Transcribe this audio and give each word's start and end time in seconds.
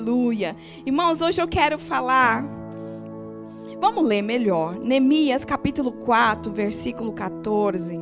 Aleluia. 0.00 0.56
Irmãos, 0.86 1.20
hoje 1.20 1.42
eu 1.42 1.46
quero 1.46 1.78
falar. 1.78 2.42
Vamos 3.78 4.02
ler 4.02 4.22
melhor. 4.22 4.78
Neemias 4.78 5.44
capítulo 5.44 5.92
4, 5.92 6.50
versículo 6.50 7.12
14. 7.12 8.00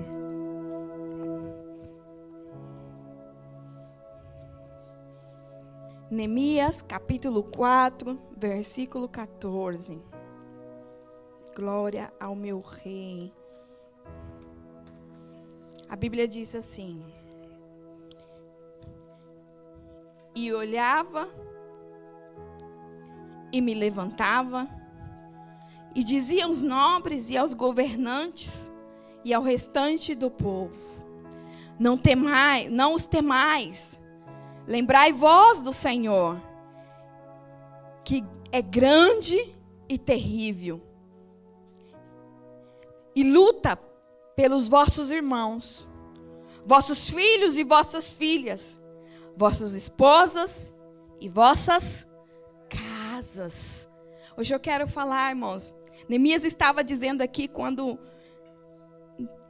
Neemias 6.08 6.82
capítulo 6.82 7.42
4, 7.42 8.16
versículo 8.36 9.08
14. 9.08 10.00
Glória 11.56 12.12
ao 12.20 12.36
meu 12.36 12.60
rei. 12.60 13.32
A 15.88 15.96
Bíblia 15.96 16.28
diz 16.28 16.54
assim: 16.54 17.02
E 20.32 20.52
olhava 20.52 21.28
e 23.52 23.60
me 23.60 23.74
levantava 23.74 24.68
e 25.94 26.02
dizia 26.02 26.44
aos 26.44 26.62
nobres 26.62 27.30
e 27.30 27.36
aos 27.36 27.54
governantes 27.54 28.70
e 29.24 29.34
ao 29.34 29.42
restante 29.42 30.14
do 30.14 30.30
povo: 30.30 30.74
Não 31.78 31.96
temai, 31.96 32.68
não 32.68 32.94
os 32.94 33.06
temais. 33.06 34.00
Lembrai 34.66 35.12
vós 35.12 35.62
do 35.62 35.72
Senhor, 35.72 36.40
que 38.04 38.24
é 38.52 38.62
grande 38.62 39.54
e 39.88 39.98
terrível. 39.98 40.80
E 43.14 43.24
luta 43.24 43.76
pelos 44.36 44.68
vossos 44.68 45.10
irmãos, 45.10 45.88
vossos 46.64 47.10
filhos 47.10 47.58
e 47.58 47.64
vossas 47.64 48.12
filhas, 48.12 48.78
vossas 49.36 49.74
esposas 49.74 50.72
e 51.20 51.28
vossas 51.28 52.07
casas. 53.28 53.88
Hoje 54.36 54.54
eu 54.54 54.60
quero 54.60 54.88
falar, 54.88 55.30
irmãos. 55.30 55.74
Neemias 56.08 56.44
estava 56.44 56.82
dizendo 56.82 57.20
aqui 57.22 57.46
quando, 57.46 57.98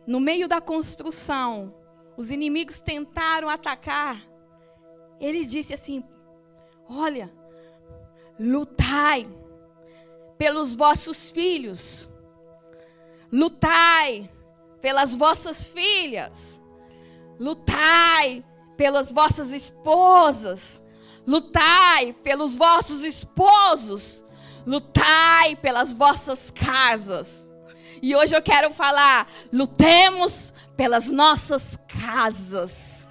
no 0.07 0.19
meio 0.19 0.49
da 0.49 0.61
construção, 0.61 1.75
os 2.17 2.33
inimigos 2.33 2.81
tentaram 2.81 3.49
atacar. 3.49 4.21
Ele 5.21 5.45
disse 5.45 5.73
assim: 5.73 6.03
Olha, 6.89 7.31
lutai 8.39 9.29
pelos 10.37 10.75
vossos 10.75 11.31
filhos, 11.31 12.09
lutai 13.31 14.29
pelas 14.81 15.15
vossas 15.15 15.65
filhas, 15.65 16.61
lutai 17.39 18.45
pelas 18.77 19.13
vossas 19.13 19.51
esposas, 19.51 20.83
lutai 21.29 22.15
pelos 22.23 22.57
vossos 22.57 23.05
esposos, 23.05 24.25
lutai 24.67 25.55
pelas 25.57 25.93
vossas 25.93 26.51
casas. 26.51 27.51
E 28.01 28.17
hoje 28.17 28.35
eu 28.35 28.41
quero 28.41 28.73
falar: 28.73 29.29
lutemos 29.53 30.55
pelas 30.75 31.09
nossas 31.09 31.79
casas. 31.87 33.07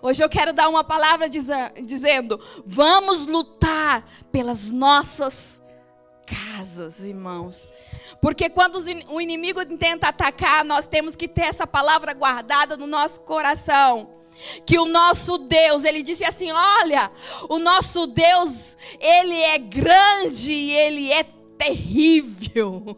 Hoje 0.00 0.22
eu 0.22 0.28
quero 0.28 0.52
dar 0.52 0.68
uma 0.68 0.84
palavra 0.84 1.28
dizendo: 1.28 2.40
vamos 2.64 3.26
lutar 3.26 4.08
pelas 4.30 4.70
nossas 4.70 5.60
casas, 6.24 7.00
irmãos. 7.00 7.66
Porque 8.22 8.48
quando 8.48 8.80
o 9.08 9.20
inimigo 9.20 9.64
tenta 9.76 10.08
atacar, 10.08 10.64
nós 10.64 10.86
temos 10.86 11.16
que 11.16 11.26
ter 11.26 11.42
essa 11.42 11.66
palavra 11.66 12.12
guardada 12.12 12.76
no 12.76 12.86
nosso 12.86 13.20
coração. 13.22 14.10
Que 14.64 14.78
o 14.78 14.84
nosso 14.84 15.38
Deus, 15.38 15.84
ele 15.84 16.02
disse 16.02 16.24
assim: 16.24 16.50
Olha, 16.50 17.10
o 17.48 17.58
nosso 17.58 18.06
Deus, 18.06 18.76
ele 19.00 19.40
é 19.40 19.58
grande 19.58 20.52
e 20.52 20.70
ele 20.72 21.12
é 21.12 21.24
terrível. 21.56 22.96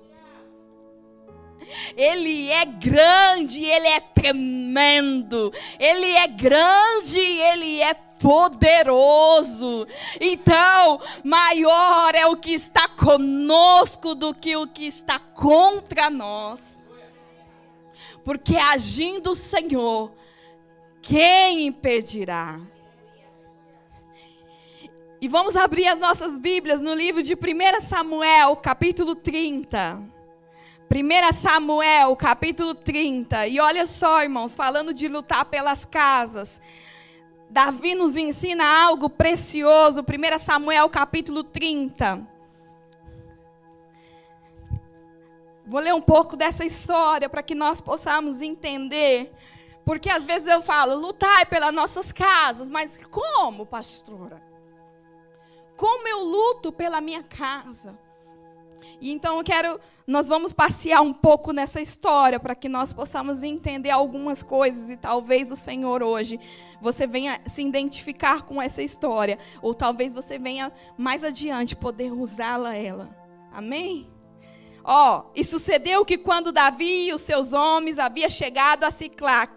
Ele 1.97 2.51
é 2.51 2.65
grande, 2.65 3.65
ele 3.65 3.87
é 3.87 4.01
tremendo. 4.01 5.53
Ele 5.79 6.11
é 6.13 6.27
grande, 6.27 7.21
ele 7.21 7.81
é 7.81 7.95
poderoso. 7.95 9.87
Então, 10.21 11.01
maior 11.25 12.15
é 12.15 12.27
o 12.27 12.37
que 12.37 12.53
está 12.53 12.89
conosco 12.89 14.15
do 14.15 14.35
que 14.35 14.57
o 14.57 14.67
que 14.67 14.87
está 14.87 15.19
contra 15.19 16.11
nós. 16.11 16.79
Porque 18.25 18.57
agindo 18.57 19.31
o 19.31 19.37
Senhor, 19.37 20.13
quem 21.11 21.67
impedirá? 21.67 22.61
E 25.21 25.27
vamos 25.27 25.57
abrir 25.57 25.89
as 25.89 25.99
nossas 25.99 26.39
Bíblias 26.39 26.81
no 26.81 26.95
livro 26.95 27.21
de 27.21 27.35
1 27.35 27.81
Samuel, 27.81 28.55
capítulo 28.55 29.17
30. 29.17 30.01
1 30.89 31.33
Samuel, 31.33 32.15
capítulo 32.15 32.77
30. 32.77 33.49
E 33.49 33.59
olha 33.59 33.87
só, 33.87 34.23
irmãos, 34.23 34.55
falando 34.55 34.95
de 34.95 35.09
lutar 35.09 35.47
pelas 35.47 35.85
casas. 35.85 36.61
Davi 37.51 37.97
nos 37.97 38.17
ensina 38.17 38.65
algo 38.65 39.11
precioso. 39.11 40.03
1 40.03 40.39
Samuel, 40.39 40.89
capítulo 40.89 41.43
30. 41.43 42.25
Vou 45.67 45.81
ler 45.81 45.93
um 45.93 46.01
pouco 46.01 46.37
dessa 46.37 46.65
história 46.65 47.29
para 47.29 47.43
que 47.43 47.57
nós 47.57 47.81
possamos 47.81 48.41
entender. 48.41 49.33
Porque 49.85 50.11
às 50.11 50.27
vezes 50.27 50.49
eu 50.49 50.63
falo, 50.63 50.95
lutai 50.95 51.45
pelas 51.47 51.73
nossas 51.73 52.13
casas, 52.13 52.69
mas 52.69 52.99
como, 53.11 53.67
pastora? 53.67 54.43
Como 55.77 56.07
eu 56.07 56.25
luto 56.25 56.71
pela 56.71 57.01
minha 57.01 57.23
casa? 57.23 57.99
E 59.01 59.11
então 59.11 59.39
eu 59.39 59.45
quero, 59.45 59.81
nós 60.07 60.29
vamos 60.29 60.53
passear 60.53 61.01
um 61.01 61.13
pouco 61.13 61.53
nessa 61.53 61.81
história 61.81 62.39
para 62.39 62.55
que 62.55 62.69
nós 62.69 62.93
possamos 62.93 63.43
entender 63.43 63.91
algumas 63.91 64.43
coisas 64.43 64.91
e 64.91 64.97
talvez 64.97 65.51
o 65.51 65.57
Senhor 65.57 66.03
hoje 66.03 66.39
você 66.81 67.07
venha 67.07 67.41
se 67.47 67.63
identificar 67.63 68.43
com 68.43 68.61
essa 68.61 68.83
história 68.83 69.39
ou 69.63 69.75
talvez 69.75 70.13
você 70.13 70.39
venha 70.39 70.73
mais 70.99 71.25
adiante 71.25 71.77
poder 71.77 72.13
usá-la 72.13 72.75
ela. 72.75 73.09
Amém? 73.53 74.11
Ó, 74.83 75.19
oh, 75.19 75.31
e 75.35 75.45
sucedeu 75.45 76.05
que 76.05 76.17
quando 76.17 76.53
Davi 76.53 77.09
e 77.09 77.13
os 77.13 77.21
seus 77.21 77.53
homens 77.53 77.99
haviam 77.99 78.31
chegado 78.31 78.85
a 78.85 78.91
Ciclac, 78.91 79.53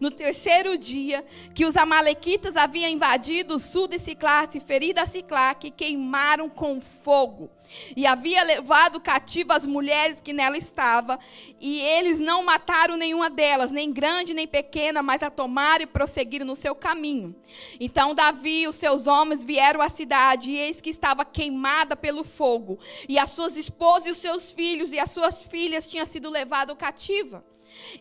no 0.00 0.10
terceiro 0.10 0.76
dia, 0.76 1.24
que 1.54 1.64
os 1.64 1.76
amalequitas 1.76 2.56
haviam 2.56 2.90
invadido 2.90 3.56
o 3.56 3.60
sul 3.60 3.88
de 3.88 3.98
Ciclac, 3.98 4.58
ferido 4.60 5.00
a 5.00 5.06
Ciclac, 5.06 5.66
e 5.66 5.70
queimaram 5.70 6.48
com 6.48 6.80
fogo. 6.80 7.50
E 7.94 8.06
havia 8.06 8.42
levado 8.42 9.00
cativo 9.00 9.52
as 9.52 9.66
mulheres 9.66 10.20
que 10.20 10.32
nela 10.32 10.56
estavam, 10.56 11.18
e 11.60 11.80
eles 11.80 12.18
não 12.18 12.42
mataram 12.42 12.96
nenhuma 12.96 13.28
delas, 13.28 13.70
nem 13.70 13.92
grande 13.92 14.32
nem 14.32 14.46
pequena, 14.46 15.02
mas 15.02 15.22
a 15.22 15.30
tomaram 15.30 15.84
e 15.84 15.86
prosseguiram 15.86 16.46
no 16.46 16.54
seu 16.54 16.74
caminho. 16.74 17.36
Então 17.78 18.14
Davi 18.14 18.62
e 18.62 18.68
os 18.68 18.76
seus 18.76 19.06
homens 19.06 19.44
vieram 19.44 19.82
à 19.82 19.88
cidade, 19.88 20.50
e 20.50 20.56
eis 20.56 20.80
que 20.80 20.90
estava 20.90 21.24
queimada 21.24 21.94
pelo 21.94 22.24
fogo, 22.24 22.78
e 23.08 23.18
as 23.18 23.30
suas 23.30 23.56
esposas 23.56 24.06
e 24.06 24.10
os 24.12 24.16
seus 24.18 24.50
filhos 24.50 24.92
e 24.92 24.98
as 24.98 25.10
suas 25.10 25.42
filhas 25.42 25.86
tinham 25.86 26.06
sido 26.06 26.30
levados 26.30 26.76
cativa. 26.78 27.44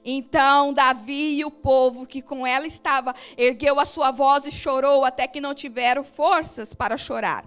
Então 0.03 0.73
Davi 0.73 1.39
e 1.39 1.45
o 1.45 1.51
povo 1.51 2.05
que 2.05 2.21
com 2.21 2.45
ela 2.45 2.67
estava 2.67 3.13
ergueu 3.37 3.79
a 3.79 3.85
sua 3.85 4.11
voz 4.11 4.45
e 4.45 4.51
chorou 4.51 5.03
até 5.05 5.27
que 5.27 5.41
não 5.41 5.53
tiveram 5.53 6.03
forças 6.03 6.73
para 6.73 6.97
chorar. 6.97 7.45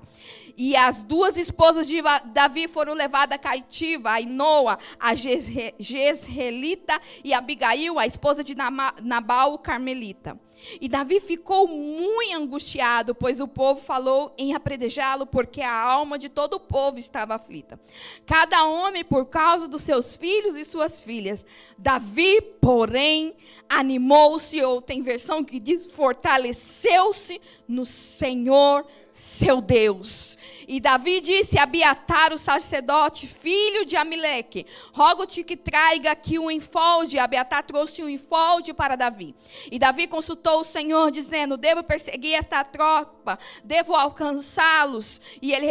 E 0.63 0.77
as 0.77 1.03
duas 1.03 1.39
esposas 1.39 1.89
de 1.89 2.03
Davi 2.35 2.69
foram 2.69 2.93
levadas 2.93 3.39
cativa, 3.41 4.11
a 4.11 4.21
Inoa, 4.21 4.79
a 4.99 5.15
Jezreelita 5.15 7.01
e 7.25 7.33
Abigail, 7.33 7.99
a 7.99 8.07
esposa 8.07 8.45
de 8.45 8.55
Nabal, 8.55 9.55
o 9.55 9.59
Carmelita. 9.59 10.39
E 10.79 10.87
Davi 10.87 11.19
ficou 11.19 11.67
muito 11.67 12.37
angustiado, 12.37 13.15
pois 13.15 13.41
o 13.41 13.49
povo 13.49 13.81
falou 13.81 14.35
em 14.37 14.53
apredejá-lo, 14.55 15.25
porque 15.25 15.63
a 15.63 15.75
alma 15.75 16.19
de 16.19 16.29
todo 16.29 16.57
o 16.57 16.61
povo 16.61 16.99
estava 16.99 17.37
aflita. 17.37 17.81
Cada 18.27 18.63
homem 18.65 19.03
por 19.03 19.25
causa 19.25 19.67
dos 19.67 19.81
seus 19.81 20.15
filhos 20.15 20.57
e 20.57 20.67
suas 20.67 21.01
filhas. 21.01 21.43
Davi, 21.79 22.43
porém, 22.61 23.35
animou-se, 23.67 24.63
ou 24.63 24.83
tem 24.83 25.01
versão 25.01 25.43
que 25.43 25.59
diz, 25.59 25.91
fortaleceu-se 25.91 27.41
no 27.67 27.87
Senhor 27.87 28.85
seu 29.13 29.61
Deus. 29.61 30.37
E 30.67 30.79
Davi 30.79 31.21
disse 31.21 31.59
a 31.59 31.65
Abiatar, 31.65 32.33
o 32.33 32.39
sacerdote, 32.39 33.27
filho 33.27 33.85
de 33.85 33.97
Amileque: 33.97 34.67
Rogo-te 34.93 35.43
que 35.43 35.57
traiga 35.57 36.13
aqui 36.13 36.39
um 36.39 36.51
enfolde. 36.51 37.19
Abiatar 37.19 37.65
trouxe 37.65 38.05
um 38.05 38.09
enfolde 38.09 38.73
para 38.73 38.97
Davi. 38.97 39.35
E 39.71 39.79
Davi 39.79 40.07
consultou 40.07 40.61
o 40.61 40.65
Senhor, 40.65 41.11
dizendo: 41.11 41.57
Devo 41.57 41.83
perseguir 41.83 42.35
esta 42.35 42.63
tropa, 42.63 43.39
devo 43.65 43.95
alcançá-los. 43.95 45.21
E 45.43 45.53
ele 45.53 45.67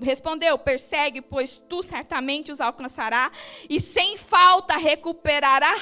respondeu: 0.00 0.56
Persegue, 0.56 1.20
pois 1.20 1.58
tu 1.68 1.82
certamente 1.82 2.52
os 2.52 2.60
alcançará, 2.60 3.32
e 3.68 3.80
sem 3.80 4.16
falta 4.16 4.76
recuperará 4.76 5.74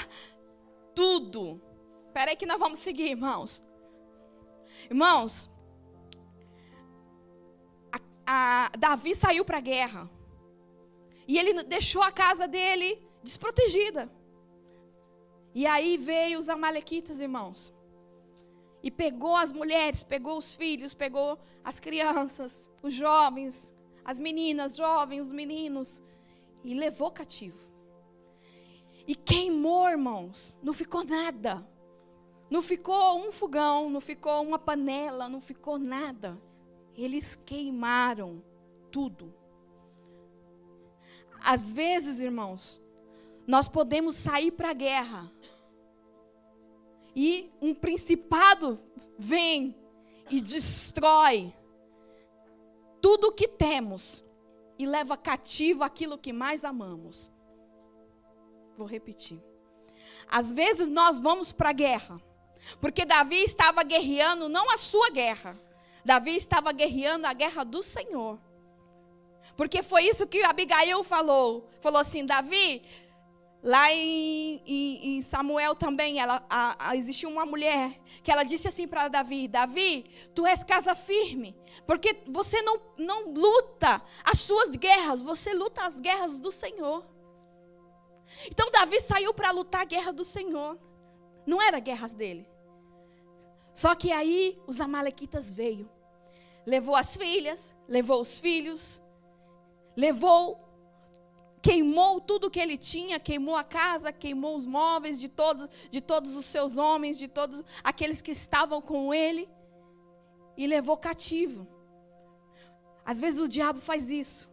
tudo. 0.95 1.61
Espera 2.07 2.31
aí 2.31 2.37
que 2.37 2.47
nós 2.47 2.59
vamos 2.59 2.79
seguir, 2.79 3.11
irmãos. 3.11 3.63
Irmãos, 4.89 5.51
a, 8.27 8.71
Davi 8.79 9.15
saiu 9.15 9.45
para 9.45 9.59
a 9.59 9.61
guerra. 9.61 10.11
E 11.29 11.39
ele 11.39 11.63
deixou 11.63 12.03
a 12.03 12.11
casa 12.11 12.47
dele 12.49 13.03
desprotegida. 13.23 14.11
E 15.55 15.67
aí 15.67 15.97
veio 15.97 16.39
os 16.39 16.49
amalequitas, 16.49 17.21
irmãos. 17.21 17.73
E 18.83 18.91
pegou 18.91 19.37
as 19.37 19.53
mulheres, 19.53 20.05
pegou 20.05 20.37
os 20.37 20.55
filhos, 20.55 20.95
pegou 20.95 21.39
as 21.65 21.81
crianças, 21.81 22.71
os 22.83 22.93
jovens, 22.93 23.75
as 24.05 24.21
meninas, 24.21 24.77
jovens, 24.77 25.27
os 25.27 25.33
meninos, 25.33 26.03
e 26.63 26.75
levou 26.75 27.11
cativo. 27.11 27.67
E 29.07 29.15
queimou, 29.15 29.89
irmãos. 29.89 30.53
Não 30.63 30.73
ficou 30.73 31.05
nada. 31.05 31.67
Não 32.51 32.63
ficou 32.63 33.19
um 33.19 33.33
fogão, 33.33 33.91
não 33.91 34.01
ficou 34.01 34.43
uma 34.43 34.59
panela, 34.59 35.29
não 35.29 35.41
ficou 35.41 35.79
nada. 35.79 36.41
Eles 36.97 37.37
queimaram 37.45 38.43
tudo. 38.91 39.35
Às 41.41 41.71
vezes, 41.71 42.21
irmãos, 42.21 42.81
nós 43.47 43.69
podemos 43.69 44.17
sair 44.17 44.51
para 44.51 44.71
a 44.71 44.75
guerra. 44.75 45.31
E 47.15 47.51
um 47.61 47.75
principado 47.75 48.79
vem 49.19 49.75
e 50.31 50.41
destrói 50.41 51.53
tudo 53.01 53.29
o 53.29 53.33
que 53.33 53.47
temos 53.47 54.25
e 54.79 54.87
leva 54.87 55.17
cativo 55.17 55.85
aquilo 55.85 56.19
que 56.19 56.33
mais 56.33 56.65
amamos. 56.65 57.31
Vou 58.77 58.87
repetir. 58.87 59.41
Às 60.27 60.53
vezes 60.53 60.87
nós 60.87 61.21
vamos 61.21 61.53
para 61.53 61.71
a 61.71 61.73
guerra, 61.73 62.21
porque 62.81 63.05
Davi 63.05 63.43
estava 63.43 63.83
guerreando 63.83 64.49
não 64.49 64.71
a 64.73 64.77
sua 64.77 65.11
guerra, 65.11 65.59
Davi 66.07 66.37
estava 66.37 66.71
guerreando 66.71 67.27
a 67.27 67.33
guerra 67.33 67.65
do 67.65 67.83
Senhor. 67.83 68.39
Porque 69.57 69.83
foi 69.83 70.05
isso 70.05 70.25
que 70.25 70.41
Abigail 70.45 71.03
falou. 71.03 71.69
Falou 71.81 72.01
assim: 72.01 72.25
Davi, 72.25 72.81
lá 73.61 73.93
em, 73.93 74.63
em, 74.65 75.17
em 75.17 75.23
Samuel 75.23 75.75
também, 75.75 76.21
ela, 76.21 76.47
a, 76.49 76.91
a, 76.91 76.97
existiu 76.97 77.29
uma 77.29 77.45
mulher 77.45 78.01
que 78.23 78.31
ela 78.31 78.45
disse 78.45 78.69
assim 78.69 78.87
para 78.87 79.09
Davi: 79.09 79.49
Davi, 79.49 80.09
tu 80.33 80.47
és 80.47 80.63
casa 80.63 80.95
firme, 80.95 81.57
porque 81.89 82.23
você 82.29 82.63
não, 82.63 82.81
não 82.97 83.33
luta 83.33 84.01
as 84.23 84.39
suas 84.39 84.77
guerras, 84.77 85.25
você 85.25 85.53
luta 85.55 85.87
as 85.87 85.99
guerras 85.99 86.39
do 86.39 86.53
Senhor. 86.53 87.05
Então 88.49 88.71
Davi 88.71 89.01
saiu 89.01 89.35
para 89.35 89.51
lutar 89.51 89.81
a 89.81 89.87
guerra 89.87 90.13
do 90.13 90.25
Senhor. 90.25 90.79
Não 91.45 91.61
era 91.61 91.81
guerras 91.81 92.15
dele. 92.15 92.47
Só 93.75 93.93
que 93.97 94.13
aí 94.13 94.57
os 94.69 94.81
amalequitas 94.81 95.51
veio. 95.51 95.96
Levou 96.67 96.97
as 96.97 97.17
filhas, 97.17 97.75
levou 97.89 98.21
os 98.21 98.41
filhos, 98.41 99.01
levou 99.97 100.67
queimou 101.63 102.21
tudo 102.21 102.49
que 102.49 102.61
ele 102.61 102.79
tinha, 102.79 103.19
queimou 103.19 103.57
a 103.57 103.65
casa, 103.65 104.13
queimou 104.13 104.55
os 104.55 104.65
móveis 104.65 105.19
de 105.19 105.29
todos, 105.29 105.69
de 105.91 106.01
todos 106.01 106.37
os 106.37 106.45
seus 106.45 106.79
homens, 106.79 107.19
de 107.19 107.27
todos 107.27 107.65
aqueles 107.83 108.21
que 108.21 108.31
estavam 108.31 108.81
com 108.81 109.13
ele 109.13 109.49
e 110.57 110.65
levou 110.65 110.97
cativo. 110.97 111.67
Às 113.05 113.19
vezes 113.19 113.41
o 113.41 113.49
diabo 113.49 113.81
faz 113.81 114.11
isso. 114.11 114.49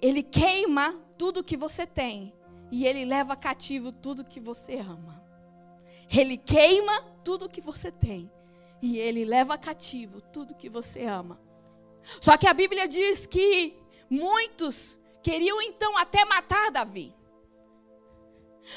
Ele 0.00 0.22
queima 0.22 0.94
tudo 1.18 1.44
que 1.44 1.56
você 1.56 1.86
tem 1.86 2.32
e 2.70 2.86
ele 2.86 3.04
leva 3.04 3.36
cativo 3.36 3.92
tudo 3.92 4.24
que 4.24 4.40
você 4.40 4.78
ama. 4.78 5.22
Ele 6.10 6.38
queima 6.38 7.02
tudo 7.22 7.48
que 7.48 7.60
você 7.60 7.92
tem 7.92 8.30
e 8.80 8.98
ele 8.98 9.24
leva 9.24 9.58
cativo 9.58 10.20
tudo 10.20 10.54
que 10.54 10.68
você 10.68 11.04
ama. 11.04 11.40
Só 12.20 12.36
que 12.36 12.46
a 12.46 12.54
Bíblia 12.54 12.86
diz 12.88 13.26
que 13.26 13.76
muitos 14.08 14.98
queriam 15.22 15.60
então 15.62 15.96
até 15.98 16.24
matar 16.24 16.70
Davi. 16.70 17.14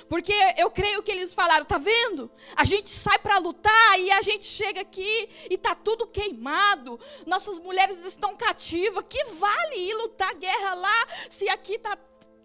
Porque 0.08 0.34
eu 0.58 0.72
creio 0.72 1.04
que 1.04 1.12
eles 1.12 1.34
falaram, 1.34 1.66
tá 1.66 1.78
vendo? 1.78 2.32
A 2.56 2.64
gente 2.64 2.90
sai 2.90 3.20
para 3.20 3.38
lutar 3.38 4.00
e 4.00 4.10
a 4.12 4.22
gente 4.22 4.46
chega 4.46 4.82
aqui 4.82 5.30
e 5.50 5.58
tá 5.58 5.76
tudo 5.76 6.08
queimado. 6.08 7.00
Nossas 7.26 7.60
mulheres 7.60 7.98
estão 8.06 8.36
cativas. 8.36 9.04
Que 9.10 9.26
vale 9.34 9.76
ir 9.76 9.94
lutar 9.96 10.34
guerra 10.36 10.76
lá 10.76 11.08
se 11.30 11.50
aqui 11.50 11.78
tá 11.78 11.98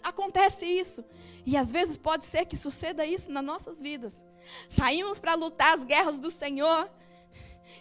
acontece 0.02 0.66
isso? 0.66 1.04
E 1.44 1.56
às 1.56 1.70
vezes 1.70 1.96
pode 1.96 2.26
ser 2.26 2.46
que 2.46 2.56
suceda 2.56 3.06
isso 3.06 3.30
nas 3.30 3.44
nossas 3.44 3.80
vidas. 3.80 4.24
Saímos 4.68 5.20
para 5.20 5.34
lutar 5.34 5.76
as 5.78 5.84
guerras 5.84 6.18
do 6.18 6.30
Senhor 6.30 6.90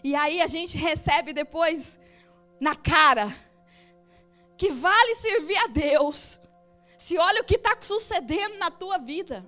e 0.04 0.16
aí 0.16 0.42
a 0.42 0.48
gente 0.48 0.78
recebe 0.78 1.34
depois 1.34 2.00
na 2.60 2.76
cara 2.76 3.36
que 4.58 4.72
vale 4.72 5.16
servir 5.16 5.58
a 5.58 5.68
Deus. 5.68 6.40
Se 6.98 7.18
olha 7.18 7.42
o 7.42 7.46
que 7.46 7.56
está 7.56 7.76
sucedendo 7.80 8.58
na 8.58 8.72
tua 8.72 8.98
vida. 8.98 9.46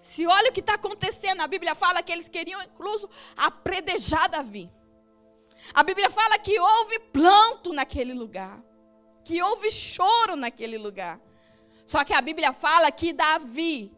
Se 0.00 0.26
olha 0.26 0.50
o 0.50 0.52
que 0.52 0.60
está 0.60 0.74
acontecendo, 0.74 1.40
a 1.40 1.48
Bíblia 1.48 1.74
fala 1.74 2.02
que 2.02 2.12
eles 2.12 2.28
queriam 2.28 2.62
incluso 2.62 3.10
apredejar 3.36 4.28
Davi. 4.28 4.70
A 5.74 5.82
Bíblia 5.82 6.10
fala 6.10 6.38
que 6.38 6.58
houve 6.58 6.98
planto 7.12 7.72
naquele 7.72 8.14
lugar, 8.14 8.62
que 9.24 9.42
houve 9.42 9.70
choro 9.70 10.36
naquele 10.36 10.78
lugar. 10.78 11.20
Só 11.84 12.04
que 12.04 12.12
a 12.12 12.20
Bíblia 12.20 12.52
fala 12.52 12.90
que 12.92 13.12
Davi, 13.12 13.92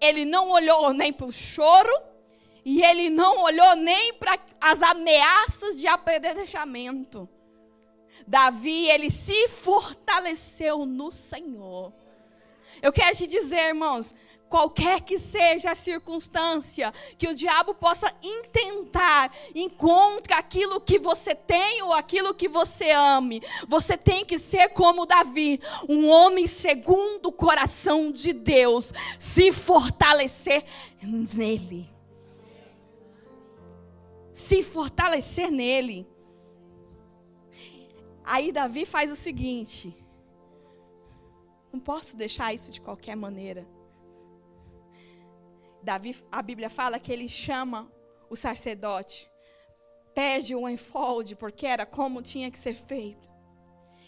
ele 0.00 0.24
não 0.24 0.50
olhou 0.50 0.92
nem 0.92 1.12
para 1.12 1.26
o 1.26 1.32
choro, 1.32 1.92
e 2.64 2.82
ele 2.82 3.10
não 3.10 3.42
olhou 3.42 3.76
nem 3.76 4.14
para 4.14 4.38
as 4.60 4.82
ameaças 4.82 5.78
de 5.78 5.86
apedrejamento. 5.86 7.28
Davi, 8.26 8.88
ele 8.88 9.10
se 9.10 9.48
fortaleceu 9.48 10.86
no 10.86 11.10
Senhor. 11.10 11.92
Eu 12.80 12.92
quero 12.92 13.16
te 13.16 13.26
dizer, 13.26 13.68
irmãos, 13.68 14.14
qualquer 14.48 15.00
que 15.00 15.16
seja 15.16 15.70
a 15.70 15.74
circunstância 15.76 16.92
que 17.16 17.28
o 17.28 17.34
diabo 17.34 17.72
possa 17.72 18.12
intentar, 18.22 19.32
encontre 19.54 20.34
aquilo 20.34 20.80
que 20.80 20.98
você 20.98 21.34
tem 21.34 21.82
ou 21.82 21.92
aquilo 21.92 22.34
que 22.34 22.48
você 22.48 22.90
ame. 22.90 23.40
Você 23.68 23.96
tem 23.96 24.24
que 24.24 24.38
ser 24.38 24.70
como 24.70 25.06
Davi, 25.06 25.60
um 25.88 26.08
homem 26.08 26.46
segundo 26.48 27.26
o 27.26 27.32
coração 27.32 28.10
de 28.10 28.32
Deus, 28.32 28.92
se 29.18 29.52
fortalecer 29.52 30.64
nele. 31.00 31.88
Se 34.40 34.62
fortalecer 34.62 35.50
nele. 35.50 36.08
Aí 38.24 38.50
Davi 38.50 38.86
faz 38.86 39.10
o 39.10 39.16
seguinte: 39.16 39.94
não 41.70 41.78
posso 41.78 42.16
deixar 42.16 42.54
isso 42.54 42.72
de 42.72 42.80
qualquer 42.80 43.14
maneira. 43.14 43.68
Davi, 45.82 46.16
a 46.32 46.40
Bíblia 46.42 46.70
fala 46.70 46.98
que 46.98 47.12
ele 47.12 47.28
chama 47.28 47.92
o 48.30 48.34
sacerdote, 48.34 49.30
pede 50.14 50.54
o 50.56 50.68
enfolde, 50.68 51.36
porque 51.36 51.66
era 51.66 51.84
como 51.84 52.22
tinha 52.22 52.50
que 52.50 52.58
ser 52.58 52.74
feito, 52.74 53.30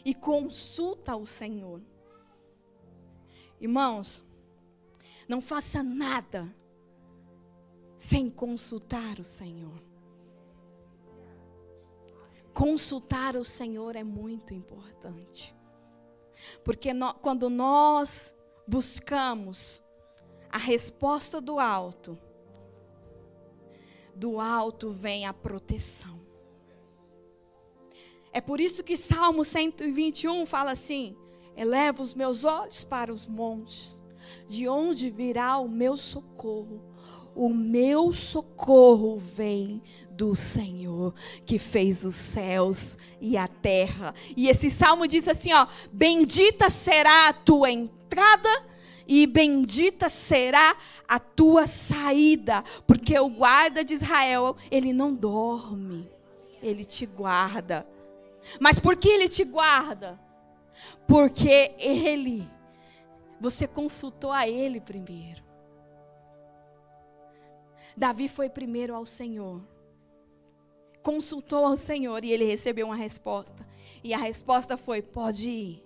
e 0.02 0.14
consulta 0.14 1.14
o 1.14 1.26
Senhor. 1.26 1.82
Irmãos, 3.60 4.24
não 5.28 5.40
faça 5.40 5.82
nada 5.82 6.54
sem 7.98 8.30
consultar 8.30 9.20
o 9.20 9.24
Senhor. 9.24 9.91
Consultar 12.52 13.36
o 13.36 13.44
Senhor 13.44 13.96
é 13.96 14.04
muito 14.04 14.52
importante. 14.52 15.54
Porque 16.64 16.92
no, 16.92 17.14
quando 17.14 17.48
nós 17.48 18.34
buscamos 18.66 19.82
a 20.50 20.58
resposta 20.58 21.40
do 21.40 21.58
alto, 21.58 22.18
do 24.14 24.38
alto 24.38 24.90
vem 24.90 25.26
a 25.26 25.32
proteção. 25.32 26.20
É 28.32 28.40
por 28.40 28.60
isso 28.60 28.82
que 28.82 28.96
Salmo 28.96 29.44
121 29.44 30.44
fala 30.46 30.72
assim: 30.72 31.16
Eleva 31.56 32.02
os 32.02 32.14
meus 32.14 32.44
olhos 32.44 32.84
para 32.84 33.12
os 33.12 33.26
montes, 33.26 34.02
de 34.48 34.68
onde 34.68 35.10
virá 35.10 35.58
o 35.58 35.68
meu 35.68 35.96
socorro? 35.96 36.91
O 37.34 37.48
meu 37.48 38.12
socorro 38.12 39.16
vem 39.16 39.82
do 40.10 40.34
Senhor 40.34 41.14
que 41.44 41.58
fez 41.58 42.04
os 42.04 42.14
céus 42.14 42.98
e 43.20 43.36
a 43.36 43.48
terra. 43.48 44.14
E 44.36 44.48
esse 44.48 44.70
salmo 44.70 45.08
diz 45.08 45.26
assim, 45.26 45.52
ó: 45.52 45.66
Bendita 45.92 46.68
será 46.68 47.28
a 47.28 47.32
tua 47.32 47.70
entrada 47.70 48.48
e 49.06 49.26
bendita 49.26 50.08
será 50.08 50.76
a 51.08 51.18
tua 51.18 51.66
saída, 51.66 52.62
porque 52.86 53.18
o 53.18 53.28
guarda 53.28 53.84
de 53.84 53.94
Israel, 53.94 54.56
ele 54.70 54.92
não 54.92 55.14
dorme, 55.14 56.08
ele 56.62 56.84
te 56.84 57.04
guarda. 57.04 57.86
Mas 58.60 58.78
por 58.78 58.96
que 58.96 59.08
ele 59.08 59.28
te 59.28 59.44
guarda? 59.44 60.18
Porque 61.06 61.74
ele, 61.78 62.48
você 63.40 63.66
consultou 63.66 64.32
a 64.32 64.48
ele 64.48 64.80
primeiro. 64.80 65.42
Davi 67.96 68.28
foi 68.28 68.48
primeiro 68.48 68.94
ao 68.94 69.04
Senhor, 69.04 69.60
consultou 71.02 71.64
ao 71.64 71.76
Senhor 71.76 72.24
e 72.24 72.30
ele 72.30 72.44
recebeu 72.44 72.86
uma 72.86 72.96
resposta. 72.96 73.66
E 74.02 74.14
a 74.14 74.18
resposta 74.18 74.76
foi: 74.76 75.02
pode 75.02 75.48
ir, 75.48 75.84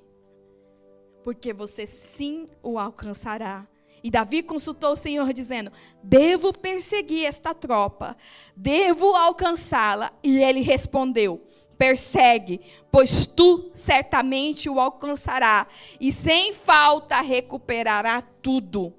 porque 1.25 1.53
você 1.53 1.87
sim 1.87 2.49
o 2.63 2.79
alcançará. 2.79 3.67
E 4.03 4.11
Davi 4.11 4.43
consultou 4.43 4.93
o 4.93 4.97
Senhor, 4.97 5.33
dizendo: 5.33 5.73
Devo 6.03 6.53
perseguir 6.53 7.25
esta 7.25 7.53
tropa, 7.53 8.17
devo 8.55 9.17
alcançá-la. 9.17 10.13
E 10.23 10.39
ele 10.39 10.61
respondeu: 10.61 11.43
Persegue, 11.77 12.61
pois 12.91 13.27
tu 13.27 13.71
certamente 13.75 14.71
o 14.71 14.79
alcançará, 14.79 15.67
e 16.01 16.13
sem 16.13 16.53
falta 16.53 17.21
recuperará 17.21 18.23
tudo. 18.23 18.95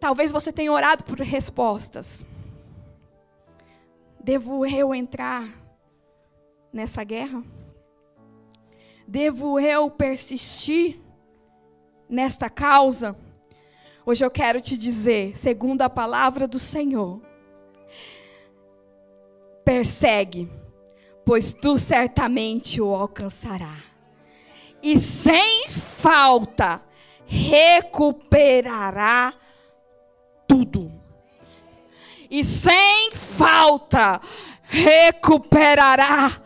Talvez 0.00 0.32
você 0.32 0.50
tenha 0.50 0.72
orado 0.72 1.04
por 1.04 1.20
respostas. 1.20 2.24
Devo 4.18 4.64
eu 4.64 4.94
entrar 4.94 5.46
nessa 6.72 7.04
guerra? 7.04 7.44
Devo 9.06 9.60
eu 9.60 9.90
persistir 9.90 10.98
nesta 12.08 12.48
causa? 12.48 13.14
Hoje 14.06 14.24
eu 14.24 14.30
quero 14.30 14.60
te 14.60 14.76
dizer, 14.76 15.36
segundo 15.36 15.82
a 15.82 15.90
palavra 15.90 16.48
do 16.48 16.58
Senhor, 16.58 17.20
persegue, 19.64 20.50
pois 21.24 21.52
tu 21.52 21.78
certamente 21.78 22.80
o 22.80 22.94
alcançará. 22.94 23.76
E 24.82 24.98
sem 24.98 25.68
falta 25.68 26.82
recuperará 27.26 29.34
tudo. 30.50 30.90
E 32.28 32.42
sem 32.42 33.12
falta 33.12 34.20
recuperará 34.62 36.42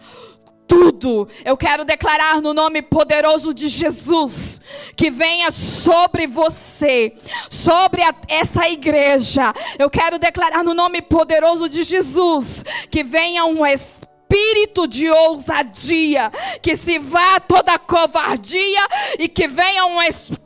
tudo. 0.67 1.27
Eu 1.43 1.57
quero 1.57 1.87
declarar 1.87 2.43
no 2.43 2.53
nome 2.53 2.83
poderoso 2.83 3.55
de 3.55 3.69
Jesus 3.69 4.61
que 4.95 5.11
venha 5.11 5.51
sobre 5.51 6.27
você, 6.27 7.15
sobre 7.51 8.03
a, 8.03 8.15
essa 8.29 8.69
igreja. 8.69 9.55
Eu 9.79 9.89
quero 9.89 10.19
declarar 10.19 10.63
no 10.63 10.75
nome 10.75 11.01
poderoso 11.01 11.67
de 11.67 11.83
Jesus 11.83 12.63
que 12.91 13.03
venha 13.03 13.47
um 13.47 13.65
espírito 13.65 14.87
de 14.87 15.09
ousadia, 15.11 16.31
que 16.61 16.77
se 16.77 16.99
vá 16.99 17.41
toda 17.41 17.79
covardia 17.79 18.87
e 19.19 19.29
que 19.29 19.49
venha 19.49 19.87
um 19.87 20.03
espírito 20.03 20.44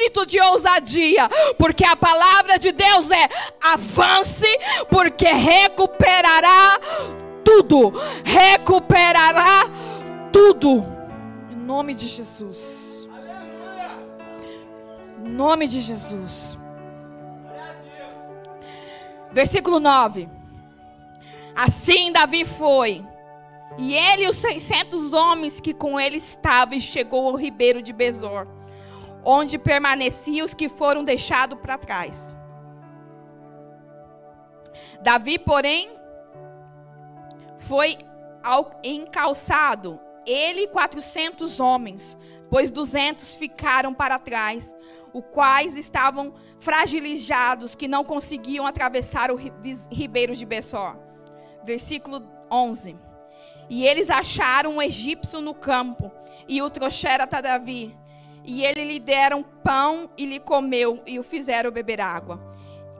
espírito 0.00 0.24
de 0.24 0.40
ousadia, 0.40 1.28
porque 1.58 1.84
a 1.84 1.94
palavra 1.94 2.58
de 2.58 2.72
Deus 2.72 3.10
é: 3.10 3.28
avance, 3.60 4.46
porque 4.88 5.26
recuperará 5.26 6.80
tudo, 7.44 7.92
recuperará 8.24 9.68
tudo, 10.32 10.84
em 11.52 11.56
nome 11.56 11.94
de 11.94 12.08
Jesus. 12.08 13.08
Em 15.22 15.28
nome 15.28 15.68
de 15.68 15.80
Jesus. 15.80 16.58
Versículo 19.32 19.78
9. 19.78 20.28
Assim 21.54 22.10
Davi 22.10 22.44
foi, 22.44 23.04
e 23.76 23.94
ele 23.94 24.24
e 24.24 24.28
os 24.28 24.36
600 24.36 25.12
homens 25.12 25.60
que 25.60 25.74
com 25.74 26.00
ele 26.00 26.16
estavam, 26.16 26.74
e 26.74 26.80
chegou 26.80 27.28
ao 27.28 27.36
ribeiro 27.36 27.82
de 27.82 27.92
Bezor 27.92 28.59
onde 29.24 29.58
permaneciam 29.58 30.44
os 30.44 30.54
que 30.54 30.68
foram 30.68 31.04
deixados 31.04 31.58
para 31.60 31.78
trás. 31.78 32.34
Davi, 35.02 35.38
porém, 35.38 35.90
foi 37.58 37.98
encalçado, 38.82 40.00
ele 40.26 40.62
e 40.62 40.68
400 40.68 41.60
homens, 41.60 42.16
pois 42.50 42.70
200 42.70 43.36
ficaram 43.36 43.94
para 43.94 44.18
trás, 44.18 44.74
os 45.12 45.22
quais 45.30 45.76
estavam 45.76 46.34
fragilizados, 46.58 47.74
que 47.74 47.88
não 47.88 48.04
conseguiam 48.04 48.66
atravessar 48.66 49.30
o 49.30 49.36
ribeiro 49.90 50.34
de 50.34 50.44
Bessó. 50.46 50.96
Versículo 51.64 52.26
11. 52.50 52.96
E 53.68 53.86
eles 53.86 54.10
acharam 54.10 54.76
um 54.76 54.82
egípcio 54.82 55.40
no 55.40 55.54
campo, 55.54 56.10
e 56.48 56.60
o 56.60 56.70
trouxeram 56.70 57.26
a 57.30 57.40
Davi. 57.40 57.94
E 58.44 58.64
ele 58.64 58.84
lhe 58.84 58.98
deram 58.98 59.42
pão 59.42 60.10
e 60.16 60.24
lhe 60.24 60.40
comeu, 60.40 61.02
e 61.06 61.18
o 61.18 61.22
fizeram 61.22 61.70
beber 61.70 62.00
água. 62.00 62.50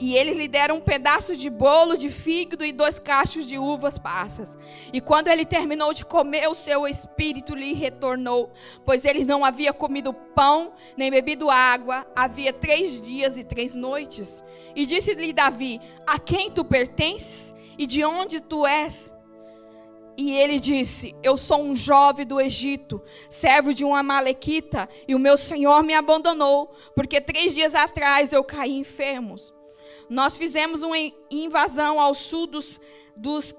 E 0.01 0.17
eles 0.17 0.35
lhe 0.35 0.49
deram 0.49 0.77
um 0.77 0.81
pedaço 0.81 1.37
de 1.37 1.51
bolo 1.51 1.95
de 1.95 2.09
fígado 2.09 2.65
e 2.65 2.73
dois 2.73 2.99
cachos 2.99 3.47
de 3.47 3.59
uvas 3.59 3.99
passas. 3.99 4.57
E 4.95 4.99
quando 4.99 5.29
ele 5.29 5.45
terminou 5.45 5.93
de 5.93 6.07
comer, 6.07 6.49
o 6.49 6.55
seu 6.55 6.89
espírito 6.89 7.55
lhe 7.55 7.75
retornou, 7.75 8.51
pois 8.87 9.05
ele 9.05 9.27
não 9.27 9.45
havia 9.45 9.75
comido 9.75 10.15
pão 10.15 10.73
nem 10.97 11.11
bebido 11.11 11.51
água, 11.51 12.07
havia 12.17 12.51
três 12.51 12.99
dias 12.99 13.37
e 13.37 13.45
três 13.45 13.75
noites. 13.75 14.43
E 14.75 14.87
disse-lhe 14.87 15.35
Davi: 15.35 15.79
A 16.07 16.19
quem 16.19 16.51
tu 16.51 16.65
pertences 16.65 17.55
e 17.77 17.87
de 17.87 18.03
onde 18.03 18.41
tu 18.41 18.67
és? 18.67 19.13
E 20.17 20.33
ele 20.33 20.61
disse: 20.61 21.15
Eu 21.23 21.37
sou 21.37 21.63
um 21.63 21.75
jovem 21.75 22.27
do 22.27 22.41
Egito, 22.41 23.03
servo 23.29 23.73
de 23.73 23.85
uma 23.85 24.03
malequita, 24.03 24.89
e 25.07 25.15
o 25.15 25.19
meu 25.19 25.37
senhor 25.39 25.83
me 25.83 25.95
abandonou, 25.95 26.75
porque 26.95 27.21
três 27.21 27.55
dias 27.55 27.75
atrás 27.75 28.33
eu 28.33 28.45
caí 28.45 28.77
enfermo. 28.77 29.37
Nós 30.09 30.37
fizemos 30.37 30.83
uma 30.83 30.97
invasão 31.31 32.01
ao 32.01 32.15
sul 32.15 32.47
dos, 32.47 32.81
dos 33.17 33.55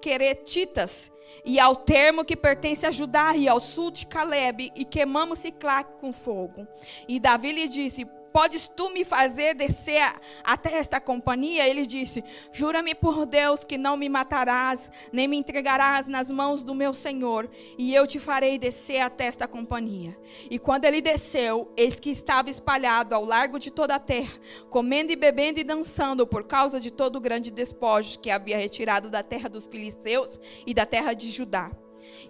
Queretitas, 0.00 1.12
e 1.44 1.60
ao 1.60 1.76
termo 1.76 2.24
que 2.24 2.36
pertence 2.36 2.84
a 2.84 2.90
Judá, 2.90 3.36
e 3.36 3.48
ao 3.48 3.60
sul 3.60 3.90
de 3.90 4.06
Caleb, 4.06 4.70
e 4.74 4.84
queimamos 4.84 5.38
Ciclac 5.38 5.98
com 6.00 6.12
fogo. 6.12 6.66
E 7.08 7.20
Davi 7.20 7.52
lhe 7.52 7.68
disse: 7.68 8.06
Podes 8.32 8.68
tu 8.68 8.90
me 8.90 9.04
fazer 9.04 9.54
descer 9.54 10.12
até 10.44 10.78
esta 10.78 11.00
companhia? 11.00 11.68
Ele 11.68 11.84
disse: 11.84 12.22
Jura-me 12.52 12.94
por 12.94 13.26
Deus 13.26 13.64
que 13.64 13.76
não 13.76 13.96
me 13.96 14.08
matarás, 14.08 14.90
nem 15.12 15.26
me 15.26 15.36
entregarás 15.36 16.06
nas 16.06 16.30
mãos 16.30 16.62
do 16.62 16.74
meu 16.74 16.94
senhor, 16.94 17.50
e 17.76 17.94
eu 17.94 18.06
te 18.06 18.18
farei 18.18 18.58
descer 18.58 19.00
até 19.00 19.24
esta 19.24 19.48
companhia. 19.48 20.16
E 20.50 20.58
quando 20.58 20.84
ele 20.84 21.00
desceu, 21.00 21.72
eis 21.76 21.98
que 21.98 22.10
estava 22.10 22.50
espalhado 22.50 23.14
ao 23.14 23.24
largo 23.24 23.58
de 23.58 23.70
toda 23.70 23.94
a 23.94 24.00
terra, 24.00 24.38
comendo 24.68 25.12
e 25.12 25.16
bebendo 25.16 25.58
e 25.60 25.64
dançando, 25.64 26.26
por 26.26 26.44
causa 26.44 26.80
de 26.80 26.90
todo 26.90 27.16
o 27.16 27.20
grande 27.20 27.50
despojo 27.50 28.18
que 28.18 28.30
havia 28.30 28.56
retirado 28.56 29.10
da 29.10 29.22
terra 29.22 29.48
dos 29.48 29.66
filisteus 29.66 30.38
e 30.66 30.72
da 30.72 30.86
terra 30.86 31.14
de 31.14 31.30
Judá. 31.30 31.70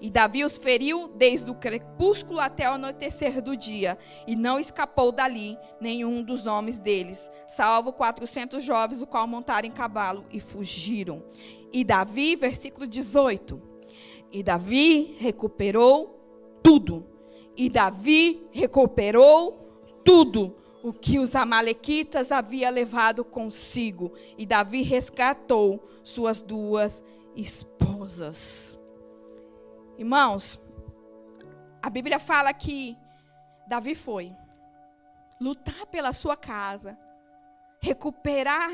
E 0.00 0.10
Davi 0.10 0.44
os 0.44 0.56
feriu 0.56 1.08
desde 1.08 1.50
o 1.50 1.54
crepúsculo 1.54 2.40
até 2.40 2.68
o 2.70 2.74
anoitecer 2.74 3.42
do 3.42 3.56
dia, 3.56 3.98
e 4.26 4.34
não 4.34 4.58
escapou 4.58 5.12
dali 5.12 5.58
nenhum 5.80 6.22
dos 6.22 6.46
homens 6.46 6.78
deles, 6.78 7.30
salvo 7.46 7.92
quatrocentos 7.92 8.64
jovens, 8.64 9.02
o 9.02 9.06
qual 9.06 9.26
montaram 9.26 9.68
em 9.68 9.72
cavalo 9.72 10.24
e 10.30 10.40
fugiram. 10.40 11.22
E 11.72 11.84
Davi, 11.84 12.34
versículo 12.34 12.86
18. 12.86 13.60
E 14.32 14.42
Davi 14.42 15.16
recuperou 15.18 16.18
tudo. 16.62 17.06
E 17.56 17.68
Davi 17.68 18.48
recuperou 18.52 20.00
tudo 20.04 20.56
o 20.82 20.92
que 20.92 21.18
os 21.18 21.36
amalequitas 21.36 22.32
havia 22.32 22.70
levado 22.70 23.24
consigo. 23.24 24.12
E 24.38 24.46
Davi 24.46 24.82
resgatou 24.82 25.86
suas 26.02 26.40
duas 26.40 27.02
esposas. 27.36 28.79
Irmãos, 30.00 30.58
a 31.82 31.90
Bíblia 31.90 32.18
fala 32.18 32.54
que 32.54 32.96
Davi 33.66 33.94
foi 33.94 34.34
lutar 35.38 35.84
pela 35.88 36.10
sua 36.14 36.34
casa, 36.34 36.98
recuperar 37.82 38.70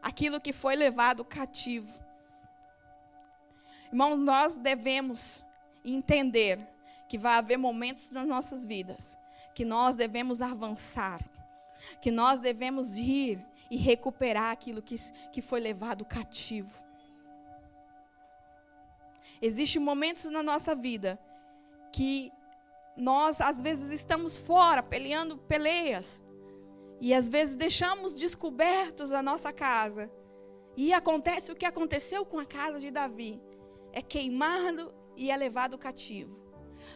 aquilo 0.00 0.40
que 0.40 0.52
foi 0.52 0.76
levado 0.76 1.24
cativo. 1.24 1.92
Irmãos, 3.88 4.18
nós 4.18 4.56
devemos 4.56 5.44
entender 5.84 6.60
que 7.08 7.18
vai 7.18 7.34
haver 7.34 7.56
momentos 7.56 8.12
nas 8.12 8.24
nossas 8.24 8.64
vidas 8.64 9.18
que 9.52 9.64
nós 9.64 9.96
devemos 9.96 10.40
avançar, 10.40 11.18
que 12.00 12.12
nós 12.12 12.38
devemos 12.38 12.96
ir 12.96 13.44
e 13.68 13.76
recuperar 13.76 14.52
aquilo 14.52 14.80
que, 14.80 14.94
que 15.32 15.42
foi 15.42 15.58
levado 15.58 16.04
cativo. 16.04 16.85
Existem 19.40 19.80
momentos 19.80 20.30
na 20.30 20.42
nossa 20.42 20.74
vida 20.74 21.18
que 21.92 22.32
nós, 22.96 23.40
às 23.40 23.60
vezes, 23.60 23.90
estamos 23.90 24.38
fora, 24.38 24.82
peleando 24.82 25.36
peleias. 25.36 26.22
E 27.00 27.12
às 27.12 27.28
vezes 27.28 27.56
deixamos 27.56 28.14
descobertos 28.14 29.12
a 29.12 29.22
nossa 29.22 29.52
casa. 29.52 30.10
E 30.76 30.92
acontece 30.92 31.52
o 31.52 31.56
que 31.56 31.66
aconteceu 31.66 32.24
com 32.24 32.38
a 32.38 32.46
casa 32.46 32.80
de 32.80 32.90
Davi: 32.90 33.40
é 33.92 34.00
queimado 34.00 34.94
e 35.16 35.30
é 35.30 35.36
levado 35.36 35.76
cativo. 35.76 36.38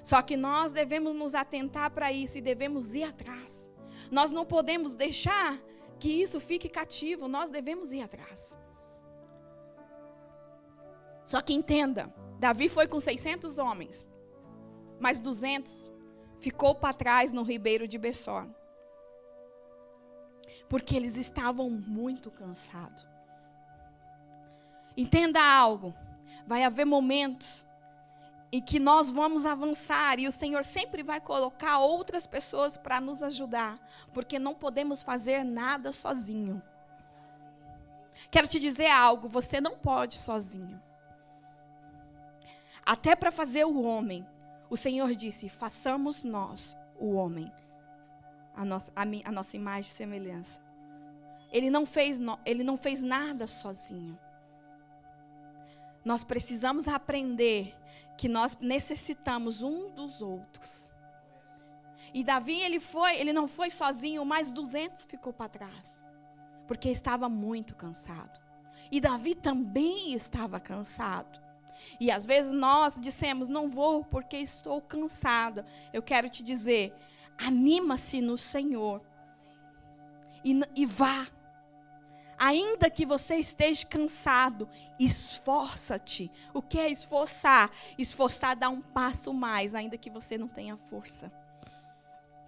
Só 0.03 0.23
que 0.23 0.37
nós 0.37 0.73
devemos 0.73 1.15
nos 1.15 1.35
atentar 1.35 1.91
para 1.91 2.13
isso 2.13 2.39
e 2.39 2.43
devemos 2.43 2.95
ir 2.95 3.05
atrás. 3.05 3.73
Nós 4.11 4.31
não 4.31 4.45
podemos 4.45 4.95
deixar 4.97 5.59
que 5.99 6.09
isso 6.09 6.41
fique 6.41 6.69
cativo, 6.69 7.29
nós 7.29 7.51
devemos 7.51 7.93
ir 7.93 8.03
atrás. 8.03 8.59
Só 11.25 11.41
que 11.41 11.53
entenda, 11.53 12.13
Davi 12.41 12.71
foi 12.71 12.89
com 12.89 12.99
600 12.99 13.59
homens. 13.59 14.07
mas 14.99 15.19
200 15.19 15.91
ficou 16.39 16.75
para 16.75 16.95
trás 16.95 17.33
no 17.33 17.43
ribeiro 17.43 17.87
de 17.87 17.99
Bessor. 17.99 18.47
Porque 20.69 20.97
eles 20.97 21.17
estavam 21.17 21.71
muito 21.71 22.31
cansados. 22.31 23.07
Entenda 24.97 25.41
algo. 25.43 25.95
Vai 26.47 26.65
haver 26.65 26.85
momentos 26.85 27.67
em 28.53 28.61
que 28.61 28.79
nós 28.79 29.11
vamos 29.11 29.47
avançar 29.47 30.19
e 30.19 30.27
o 30.27 30.33
Senhor 30.33 30.65
sempre 30.65 31.03
vai 31.03 31.21
colocar 31.21 31.79
outras 31.79 32.27
pessoas 32.27 32.77
para 32.77 33.01
nos 33.01 33.23
ajudar, 33.23 33.79
porque 34.13 34.39
não 34.39 34.55
podemos 34.55 35.03
fazer 35.03 35.45
nada 35.45 35.93
sozinho. 35.93 36.63
Quero 38.31 38.49
te 38.49 38.59
dizer 38.59 38.91
algo, 38.91 39.29
você 39.29 39.61
não 39.61 39.79
pode 39.79 40.19
sozinho. 40.19 40.90
Até 42.85 43.15
para 43.15 43.31
fazer 43.31 43.65
o 43.65 43.83
homem, 43.83 44.27
o 44.69 44.77
Senhor 44.77 45.15
disse: 45.15 45.49
façamos 45.49 46.25
nós 46.25 46.77
o 46.99 47.13
homem, 47.15 47.53
a 48.55 48.65
nossa, 48.65 48.93
a, 48.95 49.03
a 49.03 49.33
nossa 49.33 49.57
imagem 49.57 49.91
e 49.91 49.95
semelhança. 49.95 50.61
Ele 51.53 51.69
não, 51.69 51.85
fez, 51.85 52.19
ele 52.45 52.63
não 52.63 52.77
fez 52.77 53.03
nada 53.03 53.47
sozinho. 53.47 54.19
Nós 56.05 56.25
precisamos 56.25 56.87
aprender 56.87 57.77
que 58.17 58.29
nós 58.29 58.57
necessitamos 58.61 59.63
um 59.63 59.91
dos 59.91 60.23
outros. 60.23 60.91
E 62.15 62.25
Davi, 62.25 62.61
ele 62.61 62.81
foi, 62.81 63.17
ele 63.17 63.33
não 63.33 63.47
foi 63.47 63.71
sozinho, 63.71 64.25
mais 64.25 64.53
200 64.53 65.05
ficou 65.05 65.33
para 65.33 65.49
trás. 65.49 66.03
Porque 66.67 66.89
estava 66.89 67.29
muito 67.29 67.75
cansado. 67.75 68.41
E 68.91 69.01
Davi 69.01 69.35
também 69.35 70.13
estava 70.15 70.59
cansado. 70.59 71.41
E 71.99 72.11
às 72.11 72.25
vezes 72.25 72.53
nós 72.53 72.99
dissemos, 72.99 73.49
não 73.49 73.69
vou 73.69 74.05
porque 74.05 74.37
estou 74.37 74.81
cansada. 74.81 75.67
Eu 75.93 76.03
quero 76.03 76.29
te 76.29 76.43
dizer, 76.43 76.95
anima-se 77.39 78.21
no 78.21 78.37
Senhor. 78.37 79.03
E, 80.45 80.61
e 80.75 80.87
vá 80.87 81.27
Ainda 82.41 82.89
que 82.89 83.05
você 83.05 83.37
esteja 83.37 83.85
cansado, 83.85 84.67
esforça-te. 84.99 86.33
O 86.55 86.63
que 86.63 86.81
é 86.81 86.91
esforçar? 86.91 87.71
Esforçar 87.99 88.57
dá 88.57 88.71
um 88.71 88.81
passo 88.81 89.35
mais, 89.35 89.75
ainda 89.75 89.99
que 89.99 90.09
você 90.09 90.39
não 90.39 90.49
tenha 90.49 90.75
força. 90.89 91.31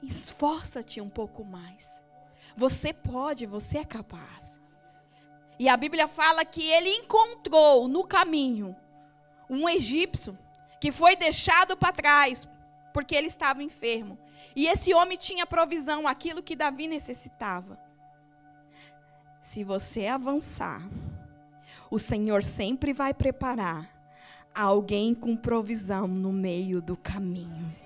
Esforça-te 0.03 0.99
um 0.99 1.11
pouco 1.11 1.45
mais. 1.45 2.03
Você 2.57 2.95
pode, 2.95 3.45
você 3.45 3.79
é 3.79 3.85
capaz. 3.85 4.59
E 5.59 5.69
a 5.69 5.77
Bíblia 5.77 6.09
fala 6.09 6.43
que 6.43 6.67
ele 6.67 6.89
encontrou 6.89 7.87
no 7.87 8.03
caminho 8.03 8.75
um 9.53 9.69
egípcio 9.69 10.37
que 10.81 10.91
foi 10.91 11.15
deixado 11.15 11.77
para 11.77 11.93
trás 11.93 12.49
porque 12.93 13.15
ele 13.15 13.27
estava 13.27 13.63
enfermo. 13.63 14.19
E 14.57 14.67
esse 14.67 14.93
homem 14.95 15.17
tinha 15.17 15.47
provisão, 15.47 16.09
aquilo 16.09 16.43
que 16.43 16.57
Davi 16.57 16.87
necessitava. 16.87 17.79
Se 19.41 19.63
você 19.63 20.07
avançar, 20.07 20.83
o 21.91 21.99
Senhor 21.99 22.43
sempre 22.43 22.93
vai 22.93 23.13
preparar 23.13 23.91
alguém 24.55 25.15
com 25.15 25.37
provisão 25.37 26.07
no 26.09 26.33
meio 26.33 26.81
do 26.81 26.97
caminho. 26.97 27.82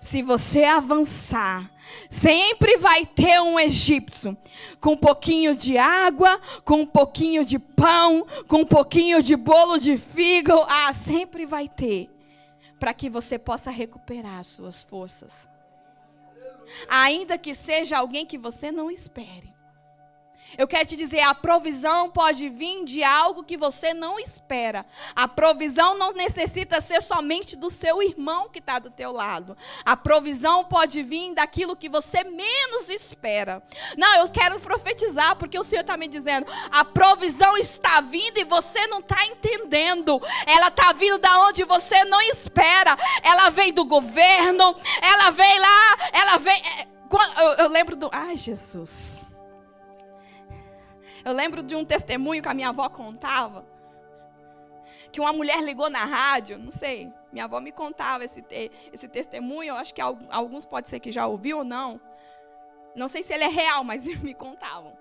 Se 0.00 0.22
você 0.22 0.64
avançar, 0.64 1.70
sempre 2.10 2.76
vai 2.78 3.06
ter 3.06 3.40
um 3.40 3.58
egípcio 3.58 4.36
com 4.80 4.92
um 4.92 4.96
pouquinho 4.96 5.54
de 5.54 5.78
água, 5.78 6.40
com 6.64 6.82
um 6.82 6.86
pouquinho 6.86 7.44
de 7.44 7.58
pão, 7.58 8.26
com 8.46 8.58
um 8.58 8.66
pouquinho 8.66 9.22
de 9.22 9.36
bolo 9.36 9.78
de 9.78 9.96
figo. 9.96 10.52
Ah, 10.68 10.92
sempre 10.92 11.46
vai 11.46 11.68
ter, 11.68 12.10
para 12.78 12.94
que 12.94 13.08
você 13.08 13.38
possa 13.38 13.70
recuperar 13.70 14.40
as 14.40 14.46
suas 14.48 14.82
forças. 14.82 15.48
Ainda 16.88 17.38
que 17.38 17.54
seja 17.54 17.96
alguém 17.96 18.26
que 18.26 18.36
você 18.36 18.70
não 18.72 18.90
espere. 18.90 19.55
Eu 20.58 20.66
quero 20.66 20.86
te 20.88 20.96
dizer, 20.96 21.20
a 21.20 21.34
provisão 21.34 22.08
pode 22.08 22.48
vir 22.48 22.84
de 22.84 23.02
algo 23.04 23.42
que 23.42 23.56
você 23.56 23.92
não 23.92 24.18
espera. 24.18 24.86
A 25.14 25.28
provisão 25.28 25.96
não 25.96 26.12
necessita 26.12 26.80
ser 26.80 27.02
somente 27.02 27.56
do 27.56 27.70
seu 27.70 28.02
irmão 28.02 28.48
que 28.48 28.58
está 28.58 28.78
do 28.78 28.90
teu 28.90 29.12
lado. 29.12 29.56
A 29.84 29.96
provisão 29.96 30.64
pode 30.64 31.02
vir 31.02 31.34
daquilo 31.34 31.76
que 31.76 31.88
você 31.88 32.24
menos 32.24 32.88
espera. 32.88 33.62
Não, 33.96 34.16
eu 34.16 34.28
quero 34.28 34.58
profetizar 34.60 35.36
porque 35.36 35.58
o 35.58 35.64
Senhor 35.64 35.82
está 35.82 35.96
me 35.96 36.08
dizendo, 36.08 36.46
a 36.70 36.84
provisão 36.84 37.56
está 37.56 38.00
vindo 38.00 38.38
e 38.38 38.44
você 38.44 38.86
não 38.86 39.00
está 39.00 39.24
entendendo. 39.26 40.20
Ela 40.46 40.68
está 40.68 40.92
vindo 40.92 41.18
da 41.18 41.40
onde 41.46 41.64
você 41.64 42.04
não 42.04 42.20
espera. 42.22 42.96
Ela 43.22 43.50
vem 43.50 43.72
do 43.72 43.84
governo, 43.84 44.76
ela 45.02 45.30
vem 45.30 45.58
lá, 45.58 45.96
ela 46.12 46.38
vem. 46.38 46.60
É, 46.78 46.86
eu, 47.38 47.52
eu 47.64 47.68
lembro 47.68 47.96
do. 47.96 48.08
Ai, 48.12 48.36
Jesus. 48.36 49.26
Eu 51.26 51.32
lembro 51.32 51.60
de 51.60 51.74
um 51.74 51.84
testemunho 51.84 52.40
que 52.40 52.48
a 52.48 52.54
minha 52.54 52.68
avó 52.68 52.88
contava. 52.88 53.66
Que 55.10 55.20
uma 55.20 55.32
mulher 55.32 55.60
ligou 55.60 55.90
na 55.90 56.04
rádio, 56.04 56.56
não 56.56 56.70
sei, 56.70 57.12
minha 57.32 57.46
avó 57.46 57.58
me 57.58 57.72
contava 57.72 58.24
esse, 58.24 58.44
esse 58.92 59.08
testemunho, 59.08 59.70
eu 59.70 59.74
acho 59.74 59.92
que 59.92 60.00
alguns 60.00 60.64
pode 60.64 60.88
ser 60.88 61.00
que 61.00 61.10
já 61.10 61.26
ouviu 61.26 61.58
ou 61.58 61.64
não. 61.64 62.00
Não 62.94 63.08
sei 63.08 63.24
se 63.24 63.34
ele 63.34 63.42
é 63.42 63.48
real, 63.48 63.82
mas 63.82 64.06
me 64.22 64.34
contavam. 64.34 64.96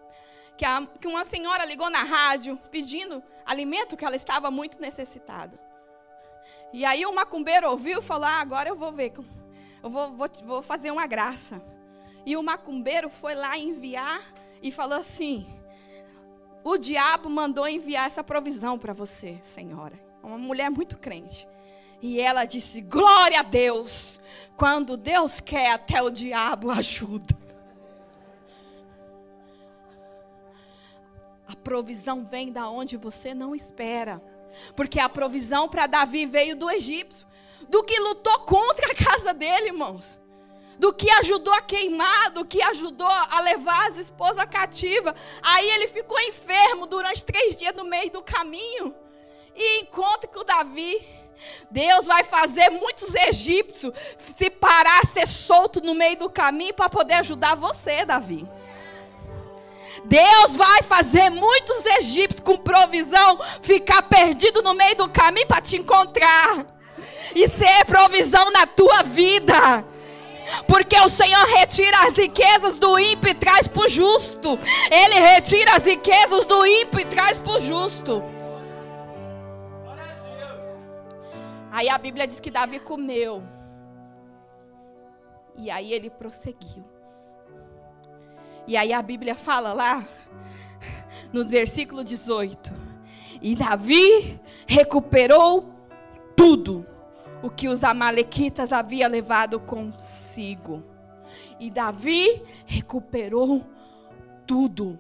Que, 0.58 0.66
a, 0.66 0.84
que 1.00 1.08
uma 1.08 1.26
senhora 1.26 1.64
ligou 1.64 1.92
na 1.92 2.02
rádio 2.02 2.58
pedindo 2.72 3.22
alimento 3.46 3.96
que 3.96 4.04
ela 4.04 4.16
estava 4.16 4.50
muito 4.50 4.82
necessitada. 4.82 5.60
E 6.74 6.84
aí 6.86 7.06
o 7.06 7.14
macumbeiro 7.14 7.70
ouviu 7.70 8.00
e 8.00 8.02
falou: 8.02 8.26
ah, 8.26 8.42
agora 8.42 8.68
eu 8.68 8.76
vou 8.76 8.92
ver, 8.92 9.14
eu 9.84 9.92
vou, 9.92 10.12
vou, 10.12 10.28
vou 10.44 10.62
fazer 10.64 10.90
uma 10.90 11.06
graça. 11.06 11.62
E 12.26 12.36
o 12.36 12.42
macumbeiro 12.42 13.12
foi 13.12 13.36
lá 13.36 13.56
enviar 13.56 14.24
e 14.60 14.72
falou 14.72 14.98
assim: 14.98 15.46
o 16.66 16.80
diabo 16.80 17.30
mandou 17.30 17.68
enviar 17.68 18.08
essa 18.08 18.24
provisão 18.24 18.80
para 18.80 18.92
você, 18.92 19.38
senhora. 19.44 19.94
Uma 20.24 20.40
mulher 20.40 20.72
muito 20.72 20.98
crente. 20.98 21.48
E 22.02 22.20
ela 22.20 22.44
disse: 22.44 22.82
Glória 22.82 23.42
a 23.42 23.44
Deus. 23.44 24.20
Quando 24.58 24.98
Deus 24.98 25.40
quer, 25.40 25.74
até 25.74 26.02
o 26.02 26.10
diabo 26.10 26.72
ajuda. 26.74 27.38
A 31.48 31.56
provisão 31.56 32.26
vem 32.26 32.52
da 32.52 32.68
onde 32.68 32.98
você 32.98 33.36
não 33.36 33.54
espera. 33.54 34.20
Porque 34.76 35.00
a 35.00 35.08
provisão 35.08 35.70
para 35.70 35.86
Davi 35.86 36.26
veio 36.26 36.56
do 36.56 36.68
egípcio, 36.72 37.28
do 37.70 37.84
que 37.84 38.00
lutou 38.00 38.40
contra 38.40 38.92
a 38.92 38.96
casa 38.96 39.36
dele, 39.36 39.68
irmãos 39.68 40.20
do 40.78 40.94
que 40.94 41.10
ajudou 41.12 41.54
a 41.54 41.62
queimar, 41.62 42.32
do 42.32 42.46
que 42.46 42.62
ajudou 42.62 43.08
a 43.08 43.40
levar 43.42 43.92
as 43.92 43.98
esposas 43.98 44.46
cativas. 44.50 45.14
Aí 45.42 45.70
ele 45.72 45.88
ficou 45.88 46.20
enfermo 46.20 46.86
durante 46.86 47.24
três 47.24 47.56
dias 47.56 47.76
no 47.76 47.86
meio 47.86 48.12
do 48.12 48.22
caminho. 48.22 48.94
E 49.56 49.82
encontra 49.82 50.28
com 50.28 50.44
Davi. 50.44 51.06
Deus 51.70 52.06
vai 52.06 52.24
fazer 52.24 52.70
muitos 52.70 53.14
egípcios 53.14 53.94
se 54.18 54.50
parar, 54.50 55.06
ser 55.06 55.28
solto 55.28 55.82
no 55.82 55.94
meio 55.94 56.18
do 56.18 56.30
caminho 56.30 56.74
para 56.74 56.90
poder 56.90 57.16
ajudar 57.16 57.56
você, 57.56 58.06
Davi. 58.06 58.48
Deus 60.06 60.56
vai 60.56 60.82
fazer 60.84 61.30
muitos 61.30 61.86
egípcios 61.86 62.42
com 62.42 62.58
provisão 62.58 63.40
ficar 63.62 64.04
perdido 64.04 64.62
no 64.62 64.74
meio 64.74 64.96
do 64.96 65.10
caminho 65.10 65.48
para 65.48 65.62
te 65.62 65.78
encontrar 65.78 66.66
e 67.34 67.48
ser 67.48 67.86
provisão 67.86 68.52
na 68.52 68.68
tua 68.68 69.04
vida. 69.04 69.86
Porque 70.68 71.00
o 71.00 71.10
Senhor 71.10 71.44
retira 71.46 72.08
as 72.08 72.18
riquezas 72.18 72.78
do 72.78 73.00
ímpio 73.00 73.30
e 73.30 73.34
traz 73.34 73.68
para 73.68 73.86
o 73.86 73.88
justo. 73.88 74.58
Ele 74.92 75.20
retira 75.20 75.76
as 75.76 75.86
riquezas 75.86 76.46
do 76.46 76.66
ímpio 76.66 77.00
e 77.00 77.06
traz 77.06 77.38
para 77.38 77.54
o 77.54 77.60
justo. 77.60 78.24
Aí 81.72 81.90
a 81.90 81.98
Bíblia 81.98 82.28
diz 82.28 82.40
que 82.40 82.52
Davi 82.52 82.80
comeu. 82.80 83.44
E 85.58 85.70
aí 85.70 85.92
ele 85.92 86.10
prosseguiu. 86.10 86.86
E 88.68 88.76
aí 88.76 88.92
a 88.92 89.02
Bíblia 89.02 89.36
fala 89.36 89.74
lá, 89.74 90.08
no 91.32 91.46
versículo 91.46 92.04
18: 92.04 92.74
E 93.42 93.56
Davi 93.56 94.40
recuperou 94.68 95.74
tudo 96.36 96.86
o 97.46 97.50
que 97.50 97.68
os 97.68 97.84
amalequitas 97.84 98.74
haviam 98.74 99.10
levado 99.10 99.60
consigo. 99.60 100.84
E 101.60 101.70
Davi 101.70 102.42
recuperou 102.66 103.64
tudo. 104.48 105.00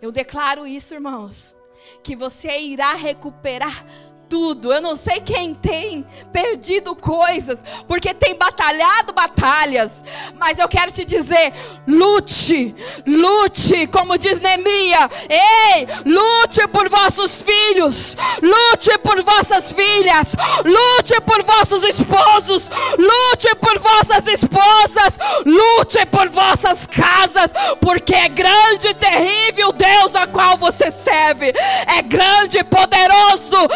Eu 0.00 0.12
declaro 0.12 0.64
isso, 0.64 0.94
irmãos, 0.94 1.56
que 2.04 2.14
você 2.14 2.56
irá 2.60 2.94
recuperar 2.94 3.84
tudo. 4.32 4.72
Eu 4.72 4.80
não 4.80 4.96
sei 4.96 5.20
quem 5.20 5.52
tem 5.52 6.06
perdido 6.32 6.96
coisas, 6.96 7.62
porque 7.86 8.14
tem 8.14 8.34
batalhado 8.34 9.12
batalhas. 9.12 10.02
Mas 10.38 10.58
eu 10.58 10.66
quero 10.66 10.90
te 10.90 11.04
dizer: 11.04 11.52
lute, 11.86 12.74
lute, 13.06 13.86
como 13.88 14.16
diz 14.16 14.40
Neemia. 14.40 15.10
Ei, 15.28 15.86
lute 16.06 16.66
por 16.68 16.88
vossos 16.88 17.42
filhos, 17.42 18.16
lute 18.40 18.98
por 19.00 19.22
vossas 19.22 19.70
filhas, 19.70 20.28
lute 20.64 21.20
por 21.20 21.42
vossos 21.42 21.84
esposos, 21.84 22.70
lute 22.98 23.54
por 23.56 23.78
vossas 23.80 24.26
esposas, 24.28 25.12
lute 25.44 26.06
por 26.06 26.30
vossas 26.30 26.86
casas, 26.86 27.50
porque 27.82 28.14
é 28.14 28.30
grande 28.30 28.88
e 28.88 28.94
terrível 28.94 29.72
Deus 29.72 30.16
a 30.16 30.26
qual 30.26 30.56
você 30.56 30.90
serve. 30.90 31.52
É 31.98 32.00
grande 32.00 32.58
e 32.58 32.64
poderoso, 32.64 33.68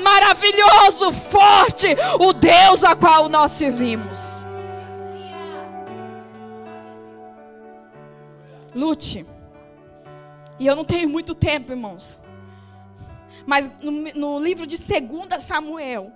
maravilhoso, 0.00 1.12
forte, 1.12 1.88
o 2.20 2.32
Deus 2.32 2.84
a 2.84 2.94
qual 2.94 3.28
nós 3.28 3.52
servimos. 3.52 4.18
Lute. 8.74 9.24
E 10.58 10.66
eu 10.66 10.74
não 10.74 10.84
tenho 10.84 11.08
muito 11.08 11.34
tempo, 11.34 11.72
irmãos. 11.72 12.18
Mas 13.46 13.70
no, 13.82 13.90
no 13.90 14.38
livro 14.38 14.66
de 14.66 14.76
2 14.76 15.42
Samuel, 15.42 16.12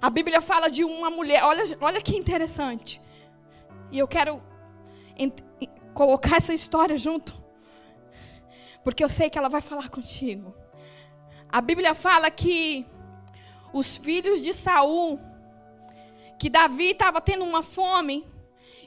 a 0.00 0.08
Bíblia 0.08 0.40
fala 0.40 0.68
de 0.68 0.84
uma 0.84 1.10
mulher. 1.10 1.44
Olha, 1.44 1.64
olha 1.80 2.00
que 2.00 2.16
interessante. 2.16 3.00
E 3.90 3.98
eu 3.98 4.08
quero 4.08 4.42
colocar 5.92 6.36
essa 6.36 6.54
história 6.54 6.96
junto. 6.96 7.40
Porque 8.82 9.04
eu 9.04 9.08
sei 9.08 9.28
que 9.28 9.38
ela 9.38 9.48
vai 9.48 9.60
falar 9.60 9.88
contigo. 9.88 10.54
A 11.52 11.60
Bíblia 11.60 11.96
fala 11.96 12.30
que 12.30 12.86
os 13.72 13.96
filhos 13.96 14.40
de 14.40 14.52
Saul, 14.54 15.18
que 16.38 16.48
Davi 16.48 16.90
estava 16.92 17.20
tendo 17.20 17.44
uma 17.44 17.60
fome, 17.60 18.24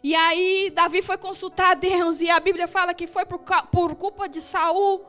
e 0.02 0.16
aí 0.16 0.72
Davi 0.74 1.02
foi 1.02 1.18
consultar 1.18 1.76
Deus, 1.76 2.22
e 2.22 2.30
a 2.30 2.40
Bíblia 2.40 2.68
fala 2.68 2.94
que 2.94 3.06
foi 3.06 3.26
por, 3.26 3.40
por 3.40 3.96
culpa 3.96 4.30
de 4.30 4.40
Saul, 4.40 5.06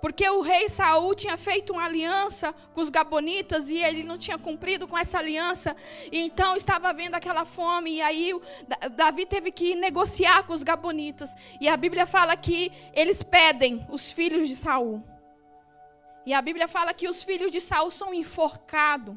porque 0.00 0.28
o 0.28 0.40
rei 0.40 0.68
Saul 0.68 1.14
tinha 1.14 1.36
feito 1.36 1.72
uma 1.72 1.84
aliança 1.84 2.52
com 2.74 2.80
os 2.80 2.90
gabonitas 2.90 3.70
e 3.70 3.76
ele 3.76 4.02
não 4.02 4.18
tinha 4.18 4.36
cumprido 4.36 4.88
com 4.88 4.98
essa 4.98 5.18
aliança, 5.18 5.76
e 6.10 6.18
então 6.18 6.56
estava 6.56 6.92
vendo 6.92 7.14
aquela 7.14 7.44
fome, 7.44 7.92
e 7.92 8.02
aí 8.02 8.32
Davi 8.96 9.24
teve 9.24 9.52
que 9.52 9.76
negociar 9.76 10.42
com 10.42 10.52
os 10.52 10.64
gabonitas. 10.64 11.30
E 11.60 11.68
a 11.68 11.76
Bíblia 11.76 12.06
fala 12.06 12.36
que 12.36 12.72
eles 12.92 13.22
pedem 13.22 13.86
os 13.88 14.10
filhos 14.10 14.48
de 14.48 14.56
Saul. 14.56 15.00
E 16.28 16.34
a 16.34 16.42
Bíblia 16.42 16.68
fala 16.68 16.92
que 16.92 17.08
os 17.08 17.24
filhos 17.24 17.50
de 17.50 17.58
Saul 17.58 17.90
são 17.90 18.12
enforcados. 18.12 19.16